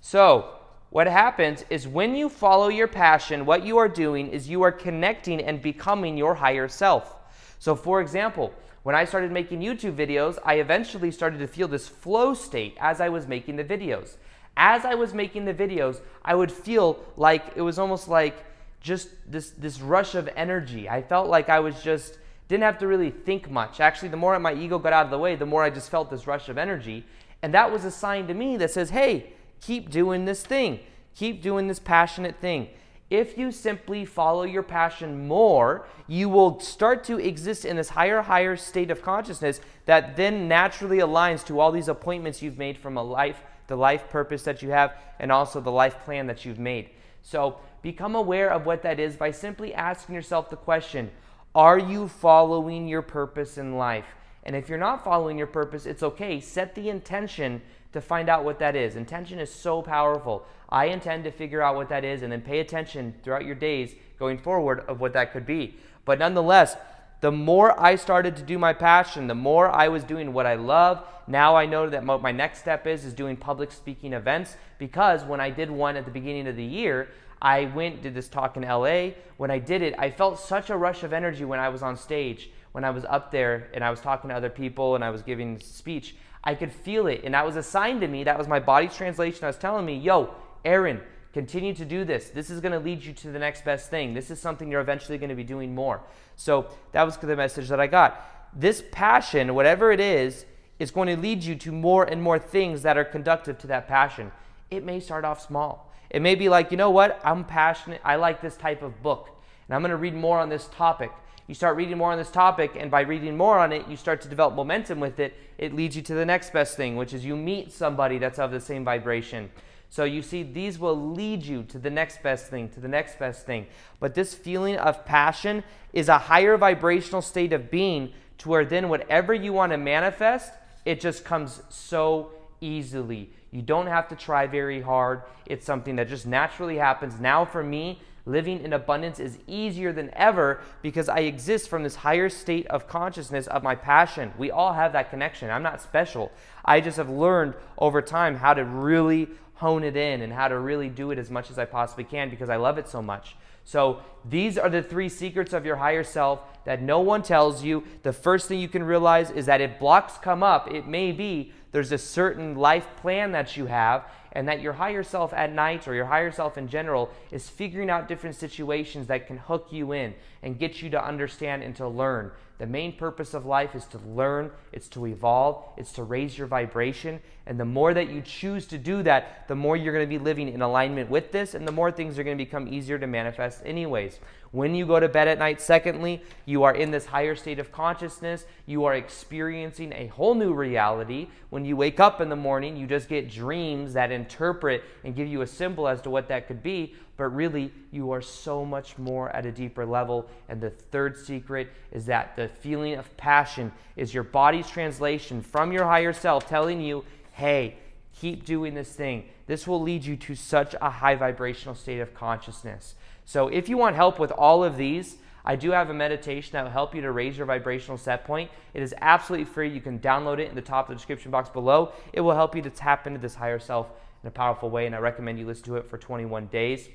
So, 0.00 0.56
what 0.90 1.06
happens 1.06 1.64
is 1.70 1.88
when 1.88 2.14
you 2.14 2.28
follow 2.28 2.68
your 2.68 2.86
passion, 2.86 3.46
what 3.46 3.64
you 3.64 3.78
are 3.78 3.88
doing 3.88 4.28
is 4.28 4.48
you 4.48 4.62
are 4.62 4.72
connecting 4.72 5.40
and 5.40 5.62
becoming 5.62 6.18
your 6.18 6.34
higher 6.34 6.68
self. 6.68 7.16
So, 7.58 7.74
for 7.74 8.00
example, 8.00 8.52
when 8.82 8.94
I 8.94 9.04
started 9.04 9.32
making 9.32 9.60
YouTube 9.60 9.94
videos, 9.94 10.38
I 10.44 10.54
eventually 10.54 11.10
started 11.10 11.38
to 11.38 11.46
feel 11.46 11.68
this 11.68 11.88
flow 11.88 12.34
state 12.34 12.76
as 12.80 13.00
I 13.00 13.08
was 13.08 13.26
making 13.26 13.56
the 13.56 13.64
videos. 13.64 14.16
As 14.56 14.84
I 14.84 14.94
was 14.94 15.14
making 15.14 15.44
the 15.44 15.54
videos, 15.54 16.00
I 16.24 16.34
would 16.34 16.52
feel 16.52 16.98
like 17.16 17.44
it 17.56 17.62
was 17.62 17.78
almost 17.78 18.08
like 18.08 18.44
just 18.80 19.08
this 19.26 19.50
this 19.50 19.80
rush 19.80 20.14
of 20.14 20.28
energy. 20.36 20.88
I 20.88 21.02
felt 21.02 21.28
like 21.28 21.48
I 21.48 21.60
was 21.60 21.82
just 21.82 22.18
didn't 22.48 22.64
have 22.64 22.78
to 22.78 22.86
really 22.86 23.10
think 23.10 23.50
much. 23.50 23.80
Actually, 23.80 24.10
the 24.10 24.16
more 24.16 24.38
my 24.38 24.52
ego 24.52 24.78
got 24.78 24.92
out 24.92 25.06
of 25.06 25.10
the 25.10 25.18
way, 25.18 25.36
the 25.36 25.46
more 25.46 25.62
I 25.62 25.70
just 25.70 25.90
felt 25.90 26.10
this 26.10 26.26
rush 26.26 26.48
of 26.50 26.58
energy. 26.58 27.04
And 27.40 27.54
that 27.54 27.72
was 27.72 27.84
a 27.84 27.90
sign 27.90 28.26
to 28.26 28.34
me 28.34 28.56
that 28.58 28.70
says, 28.70 28.90
hey, 28.90 29.32
keep 29.60 29.90
doing 29.90 30.26
this 30.26 30.44
thing. 30.44 30.80
Keep 31.14 31.42
doing 31.42 31.66
this 31.66 31.78
passionate 31.78 32.36
thing. 32.40 32.68
If 33.10 33.36
you 33.36 33.52
simply 33.52 34.04
follow 34.04 34.44
your 34.44 34.62
passion 34.62 35.26
more, 35.26 35.86
you 36.06 36.28
will 36.28 36.60
start 36.60 37.04
to 37.04 37.18
exist 37.18 37.64
in 37.64 37.76
this 37.76 37.90
higher, 37.90 38.22
higher 38.22 38.56
state 38.56 38.90
of 38.90 39.02
consciousness 39.02 39.60
that 39.86 40.16
then 40.16 40.48
naturally 40.48 40.98
aligns 40.98 41.44
to 41.46 41.60
all 41.60 41.72
these 41.72 41.88
appointments 41.88 42.42
you've 42.42 42.58
made 42.58 42.78
from 42.78 42.96
a 42.96 43.02
life, 43.02 43.42
the 43.66 43.76
life 43.76 44.08
purpose 44.10 44.42
that 44.44 44.62
you 44.62 44.70
have, 44.70 44.94
and 45.18 45.32
also 45.32 45.60
the 45.60 45.70
life 45.70 46.04
plan 46.04 46.26
that 46.26 46.44
you've 46.44 46.58
made. 46.58 46.90
So 47.22 47.60
become 47.82 48.14
aware 48.14 48.50
of 48.50 48.66
what 48.66 48.82
that 48.82 49.00
is 49.00 49.16
by 49.16 49.30
simply 49.30 49.72
asking 49.74 50.14
yourself 50.14 50.50
the 50.50 50.56
question 50.56 51.10
Are 51.54 51.78
you 51.78 52.08
following 52.08 52.88
your 52.88 53.02
purpose 53.02 53.58
in 53.58 53.76
life? 53.76 54.06
And 54.44 54.56
if 54.56 54.68
you're 54.68 54.78
not 54.78 55.04
following 55.04 55.38
your 55.38 55.46
purpose, 55.46 55.86
it's 55.86 56.02
okay. 56.02 56.40
Set 56.40 56.74
the 56.74 56.88
intention 56.88 57.62
to 57.92 58.00
find 58.00 58.28
out 58.28 58.44
what 58.44 58.58
that 58.58 58.74
is. 58.74 58.96
Intention 58.96 59.38
is 59.38 59.52
so 59.52 59.82
powerful. 59.82 60.44
I 60.68 60.86
intend 60.86 61.24
to 61.24 61.30
figure 61.30 61.62
out 61.62 61.76
what 61.76 61.90
that 61.90 62.04
is 62.04 62.22
and 62.22 62.32
then 62.32 62.40
pay 62.40 62.60
attention 62.60 63.14
throughout 63.22 63.44
your 63.44 63.54
days 63.54 63.94
going 64.18 64.38
forward 64.38 64.80
of 64.88 65.00
what 65.00 65.12
that 65.12 65.32
could 65.32 65.46
be. 65.46 65.76
But 66.04 66.18
nonetheless, 66.18 66.76
the 67.22 67.32
more 67.32 67.80
I 67.80 67.96
started 67.96 68.36
to 68.36 68.42
do 68.42 68.58
my 68.58 68.74
passion, 68.74 69.26
the 69.26 69.34
more 69.34 69.70
I 69.70 69.88
was 69.88 70.04
doing 70.04 70.34
what 70.34 70.44
I 70.44 70.56
love. 70.56 71.02
Now 71.26 71.56
I 71.56 71.64
know 71.64 71.88
that 71.88 72.04
my 72.04 72.32
next 72.32 72.58
step 72.58 72.86
is 72.86 73.04
is 73.04 73.14
doing 73.14 73.36
public 73.36 73.72
speaking 73.72 74.12
events 74.12 74.56
because 74.78 75.24
when 75.24 75.40
I 75.40 75.48
did 75.48 75.70
one 75.70 75.96
at 75.96 76.04
the 76.04 76.10
beginning 76.10 76.46
of 76.46 76.56
the 76.56 76.64
year, 76.64 77.08
I 77.40 77.64
went 77.66 78.02
did 78.02 78.14
this 78.14 78.28
talk 78.28 78.56
in 78.56 78.62
LA. 78.62 79.12
When 79.38 79.50
I 79.50 79.58
did 79.58 79.80
it, 79.82 79.94
I 79.98 80.10
felt 80.10 80.38
such 80.38 80.68
a 80.68 80.76
rush 80.76 81.02
of 81.02 81.14
energy 81.14 81.44
when 81.44 81.58
I 81.58 81.70
was 81.70 81.82
on 81.82 81.96
stage 81.96 82.50
when 82.72 82.84
I 82.84 82.90
was 82.90 83.04
up 83.04 83.30
there 83.30 83.68
and 83.72 83.84
I 83.84 83.90
was 83.90 84.00
talking 84.00 84.30
to 84.30 84.36
other 84.36 84.50
people 84.50 84.94
and 84.94 85.04
I 85.04 85.10
was 85.10 85.22
giving 85.22 85.60
speech, 85.60 86.16
I 86.42 86.54
could 86.54 86.72
feel 86.72 87.06
it. 87.06 87.20
And 87.24 87.34
that 87.34 87.46
was 87.46 87.56
a 87.56 87.62
sign 87.62 88.00
to 88.00 88.08
me. 88.08 88.24
That 88.24 88.36
was 88.36 88.48
my 88.48 88.58
body's 88.58 88.96
translation. 88.96 89.44
I 89.44 89.48
was 89.48 89.58
telling 89.58 89.86
me, 89.86 89.96
yo, 89.96 90.34
Aaron, 90.64 91.00
continue 91.32 91.74
to 91.74 91.84
do 91.84 92.04
this. 92.04 92.30
This 92.30 92.50
is 92.50 92.60
going 92.60 92.72
to 92.72 92.78
lead 92.78 93.04
you 93.04 93.12
to 93.12 93.30
the 93.30 93.38
next 93.38 93.64
best 93.64 93.90
thing. 93.90 94.14
This 94.14 94.30
is 94.30 94.40
something 94.40 94.70
you're 94.70 94.80
eventually 94.80 95.18
going 95.18 95.30
to 95.30 95.34
be 95.34 95.44
doing 95.44 95.74
more. 95.74 96.02
So 96.36 96.68
that 96.92 97.02
was 97.04 97.16
the 97.16 97.36
message 97.36 97.68
that 97.68 97.80
I 97.80 97.86
got. 97.86 98.20
This 98.54 98.82
passion, 98.92 99.54
whatever 99.54 99.92
it 99.92 100.00
is, 100.00 100.44
is 100.78 100.90
going 100.90 101.08
to 101.08 101.16
lead 101.16 101.42
you 101.42 101.54
to 101.56 101.72
more 101.72 102.04
and 102.04 102.22
more 102.22 102.38
things 102.38 102.82
that 102.82 102.98
are 102.98 103.04
conductive 103.04 103.58
to 103.58 103.66
that 103.68 103.88
passion. 103.88 104.32
It 104.70 104.84
may 104.84 105.00
start 105.00 105.24
off 105.24 105.40
small. 105.40 105.92
It 106.10 106.20
may 106.20 106.34
be 106.34 106.48
like, 106.48 106.70
you 106.70 106.76
know 106.76 106.90
what? 106.90 107.20
I'm 107.24 107.44
passionate. 107.44 108.00
I 108.04 108.16
like 108.16 108.40
this 108.40 108.56
type 108.56 108.82
of 108.82 109.02
book. 109.02 109.30
And 109.68 109.74
I'm 109.74 109.80
going 109.80 109.90
to 109.90 109.96
read 109.96 110.14
more 110.14 110.38
on 110.38 110.48
this 110.48 110.68
topic 110.72 111.12
you 111.48 111.54
start 111.54 111.76
reading 111.76 111.98
more 111.98 112.12
on 112.12 112.18
this 112.18 112.30
topic, 112.30 112.76
and 112.78 112.90
by 112.90 113.00
reading 113.00 113.36
more 113.36 113.58
on 113.58 113.72
it, 113.72 113.86
you 113.88 113.96
start 113.96 114.20
to 114.22 114.28
develop 114.28 114.54
momentum 114.54 115.00
with 115.00 115.18
it. 115.18 115.34
It 115.58 115.74
leads 115.74 115.96
you 115.96 116.02
to 116.02 116.14
the 116.14 116.24
next 116.24 116.52
best 116.52 116.76
thing, 116.76 116.96
which 116.96 117.12
is 117.12 117.24
you 117.24 117.36
meet 117.36 117.72
somebody 117.72 118.18
that's 118.18 118.38
of 118.38 118.52
the 118.52 118.60
same 118.60 118.84
vibration. 118.84 119.50
So 119.92 120.04
you 120.04 120.22
see, 120.22 120.42
these 120.42 120.78
will 120.78 121.12
lead 121.12 121.44
you 121.44 121.64
to 121.64 121.78
the 121.78 121.90
next 121.90 122.22
best 122.22 122.46
thing, 122.46 122.70
to 122.70 122.80
the 122.80 122.88
next 122.88 123.18
best 123.18 123.44
thing. 123.44 123.66
But 124.00 124.14
this 124.14 124.32
feeling 124.32 124.78
of 124.78 125.04
passion 125.04 125.62
is 125.92 126.08
a 126.08 126.16
higher 126.16 126.56
vibrational 126.56 127.20
state 127.20 127.52
of 127.52 127.70
being 127.70 128.14
to 128.38 128.48
where 128.48 128.64
then 128.64 128.88
whatever 128.88 129.34
you 129.34 129.52
want 129.52 129.72
to 129.72 129.76
manifest, 129.76 130.50
it 130.86 130.98
just 130.98 131.26
comes 131.26 131.60
so 131.68 132.30
easily. 132.62 133.28
You 133.50 133.60
don't 133.60 133.86
have 133.86 134.08
to 134.08 134.16
try 134.16 134.46
very 134.46 134.80
hard. 134.80 135.24
It's 135.44 135.66
something 135.66 135.96
that 135.96 136.08
just 136.08 136.26
naturally 136.26 136.78
happens. 136.78 137.20
Now, 137.20 137.44
for 137.44 137.62
me, 137.62 138.00
Living 138.24 138.62
in 138.62 138.72
abundance 138.72 139.18
is 139.18 139.38
easier 139.48 139.92
than 139.92 140.10
ever 140.14 140.60
because 140.80 141.08
I 141.08 141.20
exist 141.20 141.68
from 141.68 141.82
this 141.82 141.96
higher 141.96 142.28
state 142.28 142.66
of 142.68 142.86
consciousness 142.86 143.48
of 143.48 143.64
my 143.64 143.74
passion. 143.74 144.32
We 144.38 144.52
all 144.52 144.74
have 144.74 144.92
that 144.92 145.10
connection. 145.10 145.50
I'm 145.50 145.64
not 145.64 145.82
special. 145.82 146.30
I 146.64 146.80
just 146.80 146.98
have 146.98 147.10
learned 147.10 147.54
over 147.76 148.00
time 148.00 148.36
how 148.36 148.54
to 148.54 148.64
really 148.64 149.28
hone 149.62 149.84
it 149.84 149.96
in 149.96 150.22
and 150.22 150.32
how 150.32 150.48
to 150.48 150.58
really 150.58 150.88
do 150.88 151.12
it 151.12 151.18
as 151.18 151.30
much 151.30 151.48
as 151.50 151.58
I 151.58 151.64
possibly 151.64 152.04
can 152.04 152.28
because 152.28 152.50
I 152.50 152.56
love 152.56 152.78
it 152.78 152.88
so 152.88 153.00
much. 153.00 153.36
So, 153.64 154.02
these 154.28 154.58
are 154.58 154.68
the 154.68 154.82
three 154.82 155.08
secrets 155.08 155.52
of 155.52 155.64
your 155.64 155.76
higher 155.76 156.02
self 156.02 156.40
that 156.64 156.82
no 156.82 156.98
one 156.98 157.22
tells 157.22 157.62
you. 157.62 157.84
The 158.02 158.12
first 158.12 158.48
thing 158.48 158.58
you 158.58 158.68
can 158.68 158.82
realize 158.82 159.30
is 159.30 159.46
that 159.46 159.60
if 159.60 159.78
blocks 159.78 160.18
come 160.18 160.42
up, 160.42 160.68
it 160.72 160.88
may 160.88 161.12
be 161.12 161.52
there's 161.70 161.92
a 161.92 161.98
certain 161.98 162.56
life 162.56 162.86
plan 162.96 163.32
that 163.32 163.56
you 163.56 163.66
have, 163.66 164.04
and 164.32 164.48
that 164.48 164.60
your 164.60 164.72
higher 164.72 165.02
self 165.02 165.32
at 165.32 165.52
night 165.52 165.86
or 165.86 165.94
your 165.94 166.06
higher 166.06 166.32
self 166.32 166.58
in 166.58 166.66
general 166.66 167.10
is 167.30 167.48
figuring 167.48 167.88
out 167.88 168.08
different 168.08 168.34
situations 168.34 169.06
that 169.06 169.26
can 169.26 169.36
hook 169.36 169.68
you 169.70 169.92
in 169.92 170.14
and 170.42 170.58
get 170.58 170.82
you 170.82 170.90
to 170.90 171.04
understand 171.04 171.62
and 171.62 171.76
to 171.76 171.86
learn. 171.86 172.32
The 172.62 172.68
main 172.68 172.92
purpose 172.92 173.34
of 173.34 173.44
life 173.44 173.74
is 173.74 173.86
to 173.86 173.98
learn, 173.98 174.52
it's 174.70 174.86
to 174.90 175.04
evolve, 175.08 175.64
it's 175.76 175.90
to 175.94 176.04
raise 176.04 176.38
your 176.38 176.46
vibration. 176.46 177.18
And 177.44 177.58
the 177.58 177.64
more 177.64 177.92
that 177.92 178.08
you 178.08 178.20
choose 178.20 178.68
to 178.68 178.78
do 178.78 179.02
that, 179.02 179.48
the 179.48 179.56
more 179.56 179.76
you're 179.76 179.92
going 179.92 180.08
to 180.08 180.18
be 180.18 180.22
living 180.22 180.48
in 180.48 180.62
alignment 180.62 181.10
with 181.10 181.32
this, 181.32 181.54
and 181.54 181.66
the 181.66 181.72
more 181.72 181.90
things 181.90 182.20
are 182.20 182.22
going 182.22 182.38
to 182.38 182.44
become 182.44 182.72
easier 182.72 183.00
to 183.00 183.06
manifest, 183.08 183.62
anyways. 183.66 184.20
When 184.52 184.76
you 184.76 184.86
go 184.86 185.00
to 185.00 185.08
bed 185.08 185.26
at 185.26 185.40
night, 185.40 185.60
secondly, 185.60 186.22
you 186.44 186.62
are 186.62 186.72
in 186.72 186.92
this 186.92 187.06
higher 187.06 187.34
state 187.34 187.58
of 187.58 187.72
consciousness. 187.72 188.44
You 188.66 188.84
are 188.84 188.94
experiencing 188.94 189.92
a 189.94 190.06
whole 190.06 190.36
new 190.36 190.52
reality. 190.52 191.30
When 191.50 191.64
you 191.64 191.76
wake 191.76 191.98
up 191.98 192.20
in 192.20 192.28
the 192.28 192.36
morning, 192.36 192.76
you 192.76 192.86
just 192.86 193.08
get 193.08 193.28
dreams 193.28 193.94
that 193.94 194.12
interpret 194.12 194.84
and 195.02 195.16
give 195.16 195.26
you 195.26 195.40
a 195.40 195.48
symbol 195.48 195.88
as 195.88 196.00
to 196.02 196.10
what 196.10 196.28
that 196.28 196.46
could 196.46 196.62
be. 196.62 196.94
But 197.16 197.34
really, 197.34 197.72
you 197.90 198.10
are 198.12 198.22
so 198.22 198.64
much 198.64 198.98
more 198.98 199.30
at 199.30 199.46
a 199.46 199.52
deeper 199.52 199.84
level. 199.84 200.28
And 200.48 200.60
the 200.60 200.70
third 200.70 201.16
secret 201.16 201.68
is 201.90 202.06
that 202.06 202.36
the 202.36 202.48
feeling 202.48 202.94
of 202.94 203.16
passion 203.16 203.70
is 203.96 204.14
your 204.14 204.24
body's 204.24 204.68
translation 204.68 205.42
from 205.42 205.72
your 205.72 205.84
higher 205.84 206.12
self 206.12 206.48
telling 206.48 206.80
you, 206.80 207.04
hey, 207.32 207.76
keep 208.18 208.44
doing 208.44 208.74
this 208.74 208.92
thing. 208.92 209.24
This 209.46 209.66
will 209.66 209.82
lead 209.82 210.04
you 210.04 210.16
to 210.16 210.34
such 210.34 210.74
a 210.80 210.88
high 210.88 211.14
vibrational 211.14 211.74
state 211.74 212.00
of 212.00 212.14
consciousness. 212.14 212.94
So 213.24 213.48
if 213.48 213.68
you 213.68 213.76
want 213.76 213.96
help 213.96 214.18
with 214.18 214.30
all 214.32 214.64
of 214.64 214.76
these, 214.76 215.16
I 215.44 215.56
do 215.56 215.72
have 215.72 215.90
a 215.90 215.94
meditation 215.94 216.52
that 216.52 216.62
will 216.62 216.70
help 216.70 216.94
you 216.94 217.02
to 217.02 217.10
raise 217.10 217.36
your 217.36 217.46
vibrational 217.46 217.98
set 217.98 218.24
point. 218.24 218.50
It 218.74 218.82
is 218.82 218.94
absolutely 219.00 219.46
free. 219.46 219.70
You 219.70 219.80
can 219.80 219.98
download 219.98 220.38
it 220.38 220.48
in 220.48 220.54
the 220.54 220.62
top 220.62 220.88
of 220.88 220.90
the 220.90 220.94
description 220.96 221.30
box 221.30 221.48
below. 221.48 221.92
It 222.12 222.20
will 222.20 222.34
help 222.34 222.54
you 222.54 222.62
to 222.62 222.70
tap 222.70 223.06
into 223.06 223.18
this 223.18 223.34
higher 223.34 223.58
self 223.58 223.88
in 224.22 224.28
a 224.28 224.30
powerful 224.30 224.70
way, 224.70 224.86
and 224.86 224.94
I 224.94 224.98
recommend 224.98 225.38
you 225.38 225.46
listen 225.46 225.64
to 225.64 225.76
it 225.76 225.90
for 225.90 225.98
21 225.98 226.46
days. 226.46 226.88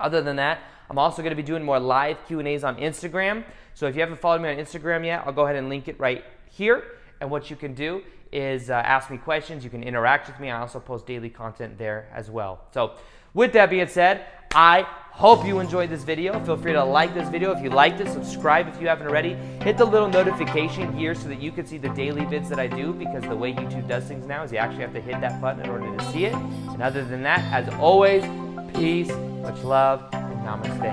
Other 0.00 0.22
than 0.22 0.36
that, 0.36 0.60
I'm 0.88 0.98
also 0.98 1.22
going 1.22 1.30
to 1.30 1.36
be 1.36 1.42
doing 1.42 1.62
more 1.62 1.78
live 1.78 2.18
Q&As 2.26 2.64
on 2.64 2.76
Instagram. 2.76 3.44
So 3.74 3.86
if 3.86 3.94
you 3.94 4.00
haven't 4.00 4.20
followed 4.20 4.42
me 4.42 4.48
on 4.48 4.56
Instagram 4.56 5.04
yet, 5.04 5.22
I'll 5.24 5.32
go 5.32 5.44
ahead 5.44 5.56
and 5.56 5.68
link 5.68 5.86
it 5.88 5.98
right 6.00 6.24
here. 6.50 6.84
And 7.20 7.30
what 7.30 7.50
you 7.50 7.56
can 7.56 7.74
do 7.74 8.02
is 8.32 8.70
uh, 8.70 8.74
ask 8.74 9.10
me 9.10 9.18
questions. 9.18 9.62
You 9.62 9.70
can 9.70 9.82
interact 9.82 10.28
with 10.28 10.40
me. 10.40 10.50
I 10.50 10.60
also 10.60 10.80
post 10.80 11.06
daily 11.06 11.30
content 11.30 11.78
there 11.78 12.08
as 12.14 12.30
well. 12.30 12.62
So 12.72 12.92
with 13.34 13.52
that 13.52 13.70
being 13.70 13.86
said, 13.88 14.26
I 14.52 14.82
hope 14.82 15.46
you 15.46 15.60
enjoyed 15.60 15.90
this 15.90 16.02
video. 16.02 16.38
Feel 16.44 16.56
free 16.56 16.72
to 16.72 16.82
like 16.82 17.14
this 17.14 17.28
video. 17.28 17.52
If 17.52 17.62
you 17.62 17.70
liked 17.70 18.00
it, 18.00 18.08
subscribe 18.08 18.66
if 18.66 18.80
you 18.80 18.88
haven't 18.88 19.06
already. 19.06 19.34
Hit 19.62 19.76
the 19.76 19.84
little 19.84 20.08
notification 20.08 20.92
here 20.92 21.14
so 21.14 21.28
that 21.28 21.40
you 21.40 21.52
can 21.52 21.66
see 21.66 21.78
the 21.78 21.90
daily 21.90 22.22
vids 22.22 22.48
that 22.48 22.58
I 22.58 22.66
do 22.66 22.92
because 22.92 23.22
the 23.22 23.36
way 23.36 23.52
YouTube 23.52 23.86
does 23.86 24.04
things 24.04 24.26
now 24.26 24.42
is 24.42 24.50
you 24.50 24.58
actually 24.58 24.80
have 24.82 24.94
to 24.94 25.00
hit 25.00 25.20
that 25.20 25.40
button 25.40 25.62
in 25.64 25.70
order 25.70 25.96
to 25.96 26.04
see 26.10 26.24
it. 26.24 26.34
And 26.34 26.82
other 26.82 27.04
than 27.04 27.22
that, 27.22 27.40
as 27.52 27.72
always, 27.74 28.24
peace, 28.74 29.12
much 29.42 29.62
love, 29.62 30.02
and 30.12 30.38
namaste. 30.46 30.90